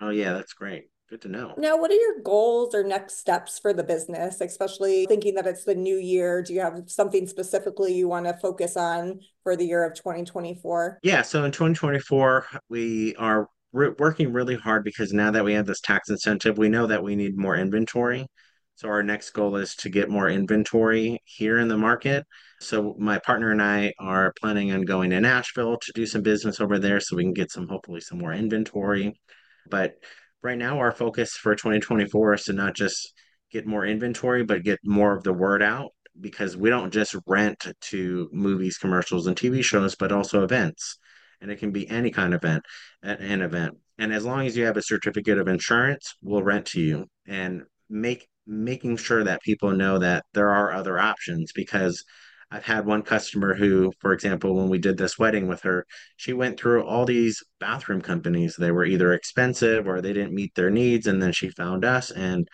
Oh, 0.00 0.10
yeah, 0.10 0.32
that's 0.32 0.52
great. 0.52 0.89
Good 1.10 1.22
to 1.22 1.28
know. 1.28 1.54
Now, 1.58 1.76
what 1.76 1.90
are 1.90 1.94
your 1.94 2.22
goals 2.22 2.72
or 2.72 2.84
next 2.84 3.18
steps 3.18 3.58
for 3.58 3.72
the 3.72 3.82
business, 3.82 4.40
especially 4.40 5.06
thinking 5.06 5.34
that 5.34 5.44
it's 5.44 5.64
the 5.64 5.74
new 5.74 5.96
year? 5.96 6.40
Do 6.40 6.54
you 6.54 6.60
have 6.60 6.84
something 6.86 7.26
specifically 7.26 7.92
you 7.92 8.06
want 8.06 8.26
to 8.26 8.34
focus 8.34 8.76
on 8.76 9.18
for 9.42 9.56
the 9.56 9.64
year 9.64 9.84
of 9.84 9.94
2024? 9.94 11.00
Yeah, 11.02 11.22
so 11.22 11.42
in 11.42 11.50
2024, 11.50 12.46
we 12.68 13.16
are 13.16 13.48
re 13.72 13.88
working 13.98 14.32
really 14.32 14.54
hard 14.54 14.84
because 14.84 15.12
now 15.12 15.32
that 15.32 15.44
we 15.44 15.52
have 15.54 15.66
this 15.66 15.80
tax 15.80 16.10
incentive, 16.10 16.58
we 16.58 16.68
know 16.68 16.86
that 16.86 17.02
we 17.02 17.16
need 17.16 17.36
more 17.36 17.56
inventory. 17.56 18.28
So 18.76 18.88
our 18.88 19.02
next 19.02 19.30
goal 19.30 19.56
is 19.56 19.74
to 19.76 19.90
get 19.90 20.10
more 20.10 20.30
inventory 20.30 21.20
here 21.24 21.58
in 21.58 21.66
the 21.66 21.76
market. 21.76 22.24
So 22.60 22.94
my 23.00 23.18
partner 23.18 23.50
and 23.50 23.60
I 23.60 23.92
are 23.98 24.32
planning 24.40 24.70
on 24.70 24.82
going 24.82 25.10
to 25.10 25.20
Nashville 25.20 25.76
to 25.76 25.92
do 25.92 26.06
some 26.06 26.22
business 26.22 26.60
over 26.60 26.78
there 26.78 27.00
so 27.00 27.16
we 27.16 27.24
can 27.24 27.32
get 27.32 27.50
some, 27.50 27.66
hopefully, 27.66 28.00
some 28.00 28.18
more 28.18 28.32
inventory. 28.32 29.20
But 29.68 29.94
right 30.42 30.58
now, 30.58 30.78
our 30.78 30.92
focus 30.92 31.32
for 31.32 31.54
2024 31.54 32.34
is 32.34 32.44
to 32.44 32.52
not 32.52 32.74
just 32.74 33.12
get 33.50 33.66
more 33.66 33.84
inventory, 33.84 34.44
but 34.44 34.62
get 34.62 34.78
more 34.84 35.16
of 35.16 35.24
the 35.24 35.32
word 35.32 35.62
out 35.62 35.90
because 36.20 36.56
we 36.56 36.70
don't 36.70 36.92
just 36.92 37.16
rent 37.26 37.66
to 37.80 38.28
movies, 38.32 38.78
commercials, 38.78 39.26
and 39.26 39.36
TV 39.36 39.62
shows, 39.62 39.94
but 39.96 40.12
also 40.12 40.42
events. 40.42 40.98
And 41.40 41.50
it 41.50 41.58
can 41.58 41.70
be 41.70 41.88
any 41.88 42.10
kind 42.10 42.34
of 42.34 42.44
event, 42.44 42.64
an 43.02 43.40
event. 43.40 43.78
And 43.98 44.12
as 44.12 44.24
long 44.24 44.46
as 44.46 44.56
you 44.56 44.64
have 44.64 44.76
a 44.76 44.82
certificate 44.82 45.38
of 45.38 45.48
insurance, 45.48 46.14
we'll 46.22 46.42
rent 46.42 46.66
to 46.66 46.80
you 46.80 47.06
and 47.26 47.62
make 47.88 48.26
making 48.46 48.96
sure 48.96 49.24
that 49.24 49.42
people 49.42 49.70
know 49.70 49.98
that 49.98 50.24
there 50.34 50.50
are 50.50 50.72
other 50.72 50.98
options 50.98 51.52
because 51.52 52.04
I've 52.50 52.64
had 52.64 52.84
one 52.84 53.02
customer 53.02 53.54
who, 53.54 53.92
for 54.00 54.12
example, 54.12 54.56
when 54.56 54.68
we 54.68 54.78
did 54.78 54.96
this 54.96 55.18
wedding 55.18 55.46
with 55.46 55.62
her, 55.62 55.86
she 56.16 56.32
went 56.32 56.58
through 56.58 56.84
all 56.84 57.04
these 57.04 57.42
bathroom 57.60 58.00
companies. 58.00 58.56
They 58.56 58.72
were 58.72 58.84
either 58.84 59.12
expensive 59.12 59.86
or 59.86 60.00
they 60.00 60.12
didn't 60.12 60.34
meet 60.34 60.54
their 60.54 60.70
needs. 60.70 61.06
And 61.06 61.22
then 61.22 61.32
she 61.32 61.50
found 61.50 61.84
us 61.84 62.10
and 62.10 62.48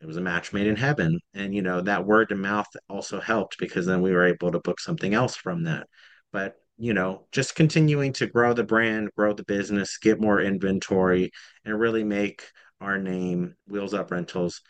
it 0.00 0.06
was 0.06 0.18
a 0.18 0.20
match 0.20 0.52
made 0.52 0.66
in 0.66 0.76
heaven. 0.76 1.18
And, 1.32 1.54
you 1.54 1.62
know, 1.62 1.80
that 1.80 2.04
word 2.04 2.30
of 2.32 2.38
mouth 2.38 2.66
also 2.90 3.20
helped 3.20 3.56
because 3.58 3.86
then 3.86 4.02
we 4.02 4.12
were 4.12 4.26
able 4.26 4.52
to 4.52 4.60
book 4.60 4.78
something 4.78 5.14
else 5.14 5.36
from 5.36 5.64
that. 5.64 5.86
But, 6.30 6.56
you 6.76 6.92
know, 6.92 7.26
just 7.32 7.54
continuing 7.54 8.12
to 8.14 8.26
grow 8.26 8.52
the 8.52 8.64
brand, 8.64 9.08
grow 9.16 9.32
the 9.32 9.44
business, 9.44 9.96
get 9.96 10.20
more 10.20 10.40
inventory, 10.40 11.30
and 11.64 11.78
really 11.80 12.04
make 12.04 12.42
our 12.82 12.98
name, 12.98 13.54
Wheels 13.66 13.94
Up 13.94 14.10
Rentals, 14.10 14.60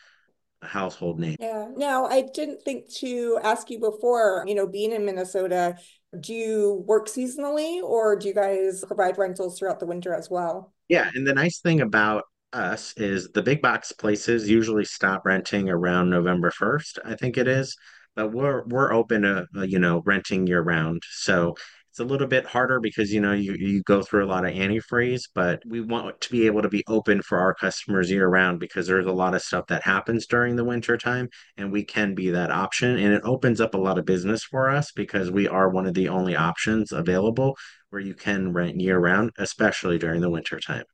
household 0.64 1.20
name. 1.20 1.36
Yeah. 1.38 1.68
Now, 1.76 2.06
I 2.06 2.22
didn't 2.22 2.62
think 2.62 2.92
to 2.94 3.38
ask 3.42 3.70
you 3.70 3.78
before, 3.78 4.44
you 4.46 4.54
know, 4.54 4.66
being 4.66 4.92
in 4.92 5.04
Minnesota, 5.04 5.76
do 6.20 6.32
you 6.32 6.84
work 6.86 7.08
seasonally 7.08 7.82
or 7.82 8.16
do 8.16 8.28
you 8.28 8.34
guys 8.34 8.84
provide 8.86 9.18
rentals 9.18 9.58
throughout 9.58 9.80
the 9.80 9.86
winter 9.86 10.14
as 10.14 10.30
well? 10.30 10.72
Yeah, 10.88 11.10
and 11.14 11.26
the 11.26 11.34
nice 11.34 11.60
thing 11.60 11.80
about 11.80 12.24
us 12.52 12.94
is 12.96 13.30
the 13.32 13.42
big 13.42 13.60
box 13.60 13.92
places 13.92 14.48
usually 14.48 14.84
stop 14.84 15.22
renting 15.24 15.68
around 15.68 16.10
November 16.10 16.50
1st, 16.50 16.98
I 17.04 17.14
think 17.16 17.36
it 17.36 17.48
is, 17.48 17.76
but 18.14 18.32
we're 18.32 18.64
we're 18.66 18.92
open 18.92 19.22
to, 19.22 19.46
uh, 19.56 19.62
you 19.62 19.78
know, 19.78 20.02
renting 20.04 20.46
year 20.46 20.62
round. 20.62 21.02
So 21.10 21.56
it's 21.94 22.00
a 22.00 22.04
little 22.04 22.26
bit 22.26 22.44
harder 22.44 22.80
because, 22.80 23.12
you 23.12 23.20
know, 23.20 23.34
you, 23.34 23.54
you 23.56 23.80
go 23.84 24.02
through 24.02 24.24
a 24.24 24.26
lot 24.26 24.44
of 24.44 24.52
antifreeze, 24.52 25.28
but 25.32 25.62
we 25.64 25.80
want 25.80 26.20
to 26.22 26.28
be 26.28 26.44
able 26.44 26.60
to 26.60 26.68
be 26.68 26.82
open 26.88 27.22
for 27.22 27.38
our 27.38 27.54
customers 27.54 28.10
year 28.10 28.26
round 28.26 28.58
because 28.58 28.88
there's 28.88 29.06
a 29.06 29.12
lot 29.12 29.32
of 29.32 29.42
stuff 29.42 29.68
that 29.68 29.84
happens 29.84 30.26
during 30.26 30.56
the 30.56 30.64
winter 30.64 30.96
time 30.96 31.28
and 31.56 31.70
we 31.70 31.84
can 31.84 32.16
be 32.16 32.30
that 32.30 32.50
option. 32.50 32.98
And 32.98 33.14
it 33.14 33.22
opens 33.22 33.60
up 33.60 33.74
a 33.74 33.78
lot 33.78 33.96
of 33.96 34.04
business 34.04 34.42
for 34.42 34.70
us 34.70 34.90
because 34.90 35.30
we 35.30 35.46
are 35.46 35.68
one 35.68 35.86
of 35.86 35.94
the 35.94 36.08
only 36.08 36.34
options 36.34 36.90
available 36.90 37.56
where 37.90 38.02
you 38.02 38.14
can 38.14 38.52
rent 38.52 38.80
year 38.80 38.98
round, 38.98 39.30
especially 39.38 39.96
during 39.96 40.20
the 40.20 40.30
winter 40.30 40.58
time. 40.58 40.86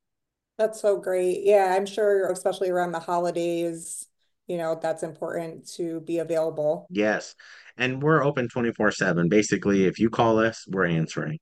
That's 0.58 0.82
so 0.82 0.98
great. 0.98 1.38
Yeah, 1.44 1.74
I'm 1.74 1.86
sure, 1.86 2.30
especially 2.30 2.68
around 2.68 2.92
the 2.92 3.00
holidays, 3.00 4.06
you 4.46 4.56
know, 4.56 4.78
that's 4.80 5.02
important 5.02 5.68
to 5.74 6.00
be 6.00 6.18
available. 6.18 6.86
Yes. 6.90 7.34
And 7.76 8.02
we're 8.02 8.22
open 8.24 8.48
24/7. 8.48 9.28
Basically, 9.28 9.84
if 9.84 9.98
you 9.98 10.10
call 10.10 10.38
us, 10.38 10.64
we're 10.68 10.86
answering. 10.86 11.38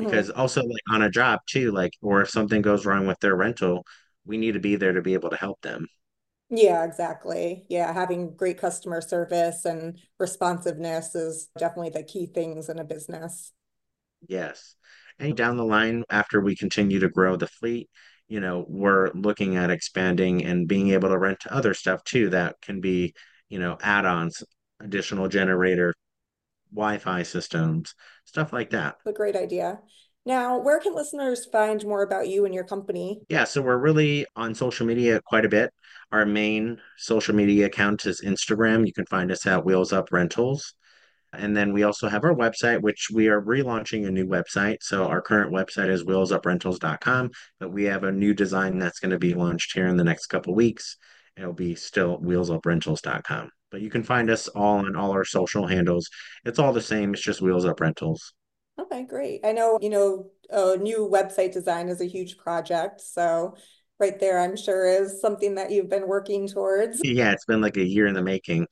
Because 0.00 0.30
hmm 0.30 0.30
also 0.30 0.62
like 0.62 0.82
on 0.90 1.02
a 1.02 1.10
job 1.10 1.40
too, 1.46 1.72
like 1.72 1.92
or 2.02 2.22
if 2.22 2.30
something 2.30 2.62
goes 2.62 2.86
wrong 2.86 3.06
with 3.06 3.18
their 3.20 3.36
rental, 3.36 3.84
we 4.24 4.38
need 4.38 4.52
to 4.54 4.60
be 4.60 4.76
there 4.76 4.92
to 4.92 5.02
be 5.02 5.14
able 5.14 5.30
to 5.30 5.36
help 5.36 5.60
them. 5.62 5.86
Yeah, 6.50 6.84
exactly. 6.84 7.66
Yeah, 7.68 7.92
having 7.92 8.34
great 8.34 8.58
customer 8.58 9.00
service 9.02 9.64
and 9.66 9.98
responsiveness 10.18 11.14
is 11.14 11.50
definitely 11.58 11.90
the 11.90 12.02
key 12.04 12.26
things 12.26 12.68
in 12.70 12.78
a 12.78 12.84
business. 12.84 13.52
Yes. 14.26 14.74
And 15.18 15.36
down 15.36 15.56
the 15.56 15.64
line, 15.64 16.04
after 16.10 16.40
we 16.40 16.56
continue 16.56 17.00
to 17.00 17.08
grow 17.08 17.36
the 17.36 17.46
fleet, 17.48 17.88
you 18.28 18.40
know, 18.40 18.64
we're 18.68 19.10
looking 19.12 19.56
at 19.56 19.70
expanding 19.70 20.44
and 20.44 20.68
being 20.68 20.90
able 20.90 21.08
to 21.08 21.18
rent 21.18 21.46
other 21.50 21.74
stuff 21.74 22.04
too 22.04 22.30
that 22.30 22.60
can 22.60 22.80
be, 22.80 23.14
you 23.48 23.58
know, 23.58 23.78
add-ons, 23.80 24.42
additional 24.80 25.28
generator, 25.28 25.94
Wi-Fi 26.72 27.22
systems, 27.22 27.94
stuff 28.24 28.52
like 28.52 28.70
that. 28.70 28.96
A 29.06 29.12
great 29.12 29.36
idea. 29.36 29.80
Now, 30.26 30.58
where 30.58 30.78
can 30.78 30.94
listeners 30.94 31.46
find 31.50 31.82
more 31.86 32.02
about 32.02 32.28
you 32.28 32.44
and 32.44 32.54
your 32.54 32.64
company? 32.64 33.20
Yeah, 33.30 33.44
so 33.44 33.62
we're 33.62 33.78
really 33.78 34.26
on 34.36 34.54
social 34.54 34.86
media 34.86 35.22
quite 35.24 35.46
a 35.46 35.48
bit. 35.48 35.72
Our 36.12 36.26
main 36.26 36.78
social 36.98 37.34
media 37.34 37.66
account 37.66 38.04
is 38.04 38.20
Instagram. 38.20 38.86
You 38.86 38.92
can 38.92 39.06
find 39.06 39.32
us 39.32 39.46
at 39.46 39.64
Wheels 39.64 39.92
Up 39.94 40.12
Rentals. 40.12 40.74
And 41.32 41.56
then 41.56 41.72
we 41.72 41.82
also 41.82 42.08
have 42.08 42.24
our 42.24 42.34
website, 42.34 42.80
which 42.80 43.08
we 43.12 43.28
are 43.28 43.40
relaunching 43.40 44.06
a 44.06 44.10
new 44.10 44.26
website. 44.26 44.78
So 44.80 45.06
our 45.06 45.20
current 45.20 45.52
website 45.52 45.90
is 45.90 46.04
wheelsuprentals.com, 46.04 47.30
but 47.60 47.72
we 47.72 47.84
have 47.84 48.04
a 48.04 48.12
new 48.12 48.32
design 48.34 48.78
that's 48.78 48.98
going 48.98 49.10
to 49.10 49.18
be 49.18 49.34
launched 49.34 49.74
here 49.74 49.86
in 49.86 49.96
the 49.96 50.04
next 50.04 50.26
couple 50.26 50.54
weeks. 50.54 50.96
It'll 51.36 51.52
be 51.52 51.74
still 51.74 52.18
wheelsuprentals.com. 52.18 53.50
But 53.70 53.82
you 53.82 53.90
can 53.90 54.02
find 54.02 54.30
us 54.30 54.48
all 54.48 54.78
on 54.78 54.96
all 54.96 55.12
our 55.12 55.26
social 55.26 55.66
handles. 55.66 56.08
It's 56.44 56.58
all 56.58 56.72
the 56.72 56.80
same. 56.80 57.12
It's 57.12 57.22
just 57.22 57.42
Wheels 57.42 57.66
Up 57.66 57.80
Rentals. 57.80 58.32
Okay, 58.80 59.04
great. 59.04 59.40
I 59.44 59.52
know, 59.52 59.78
you 59.82 59.90
know, 59.90 60.30
a 60.50 60.76
new 60.76 61.08
website 61.12 61.52
design 61.52 61.88
is 61.88 62.00
a 62.00 62.06
huge 62.06 62.38
project. 62.38 63.02
So 63.02 63.56
right 64.00 64.18
there, 64.18 64.38
I'm 64.38 64.56
sure 64.56 64.86
is 64.86 65.20
something 65.20 65.56
that 65.56 65.70
you've 65.70 65.90
been 65.90 66.08
working 66.08 66.48
towards. 66.48 67.00
Yeah, 67.04 67.32
it's 67.32 67.44
been 67.44 67.60
like 67.60 67.76
a 67.76 67.84
year 67.84 68.06
in 68.06 68.14
the 68.14 68.22
making. 68.22 68.66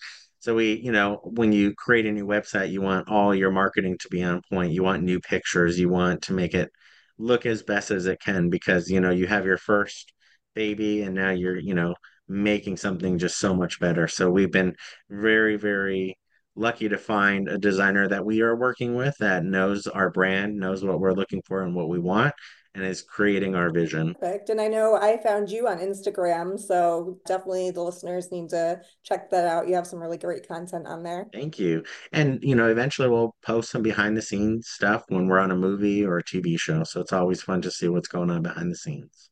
So 0.47 0.55
we, 0.55 0.75
you 0.75 0.93
know, 0.93 1.19
when 1.25 1.51
you 1.51 1.75
create 1.75 2.07
a 2.07 2.13
new 2.13 2.25
website, 2.25 2.71
you 2.71 2.81
want 2.81 3.09
all 3.09 3.35
your 3.35 3.51
marketing 3.51 3.97
to 3.99 4.09
be 4.09 4.23
on 4.23 4.43
point. 4.49 4.71
You 4.71 4.85
want 4.85 5.03
new 5.03 5.19
pictures. 5.19 5.77
You 5.77 5.89
want 5.89 6.23
to 6.23 6.35
make 6.35 6.55
it 6.55 6.71
look 7.19 7.47
as 7.47 7.65
best 7.65 7.91
as 7.91 8.07
it 8.07 8.21
can 8.21 8.49
because, 8.49 8.89
you 8.89 9.01
know, 9.01 9.11
you 9.11 9.27
have 9.27 9.45
your 9.45 9.59
first 9.59 10.13
baby 10.55 11.03
and 11.03 11.17
now 11.17 11.31
you're, 11.31 11.59
you 11.59 11.75
know, 11.75 11.97
making 12.29 12.77
something 12.77 13.19
just 13.19 13.39
so 13.39 13.57
much 13.57 13.81
better. 13.81 14.07
So 14.07 14.31
we've 14.31 14.53
been 14.53 14.77
very, 15.11 15.57
very 15.57 16.17
lucky 16.57 16.89
to 16.89 16.99
find 16.99 17.49
a 17.49 17.59
designer 17.59 18.09
that 18.09 18.25
we 18.25 18.41
are 18.41 18.57
working 18.57 18.95
with 18.95 19.17
that 19.19 19.45
knows 19.45 19.87
our 19.87 20.11
brand, 20.11 20.57
knows 20.57 20.85
what 20.85 21.01
we're 21.01 21.13
looking 21.13 21.43
for 21.43 21.63
and 21.63 21.75
what 21.75 21.89
we 21.89 21.99
want, 21.99 22.35
and 22.75 22.85
is 22.85 23.03
creating 23.03 23.55
our 23.55 23.71
vision. 23.71 24.15
Perfect. 24.21 24.51
And 24.51 24.61
I 24.61 24.69
know 24.69 24.97
I 24.97 25.19
found 25.23 25.51
you 25.51 25.67
on 25.69 25.79
Instagram, 25.79 26.59
so 26.59 27.19
definitely 27.27 27.71
the 27.71 27.83
listeners 27.83 28.31
need 28.31 28.51
to 28.51 28.81
check 29.03 29.31
that 29.31 29.47
out. 29.47 29.69
You 29.69 29.75
have 29.75 29.87
some 29.87 30.01
really 30.01 30.19
great 30.19 30.47
content 30.47 30.87
on 30.87 31.03
there. 31.03 31.27
Thank 31.33 31.59
you. 31.59 31.85
And, 32.13 32.39
you 32.43 32.55
know, 32.55 32.69
eventually 32.69 33.09
we'll 33.09 33.35
post 33.43 33.71
some 33.71 33.83
behind 33.83 34.17
the 34.17 34.23
scenes 34.23 34.69
stuff 34.69 35.05
when 35.09 35.27
we're 35.27 35.39
on 35.39 35.53
a 35.53 35.57
movie 35.57 36.05
or 36.05 36.19
a 36.19 36.25
TV 36.25 36.59
show. 36.59 36.85
So 36.85 37.01
it's 37.01 37.13
always 37.13 37.43
fun 37.43 37.63
to 37.63 37.71
see 37.71 37.89
what's 37.89 38.09
going 38.09 38.31
on 38.31 38.43
behind 38.43 38.71
the 38.71 38.77
scenes. 38.77 39.31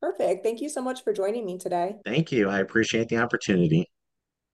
Perfect. 0.00 0.42
Thank 0.42 0.60
you 0.60 0.68
so 0.68 0.82
much 0.82 1.04
for 1.04 1.12
joining 1.12 1.46
me 1.46 1.58
today. 1.58 1.94
Thank 2.04 2.32
you. 2.32 2.48
I 2.48 2.58
appreciate 2.58 3.08
the 3.08 3.18
opportunity. 3.18 3.91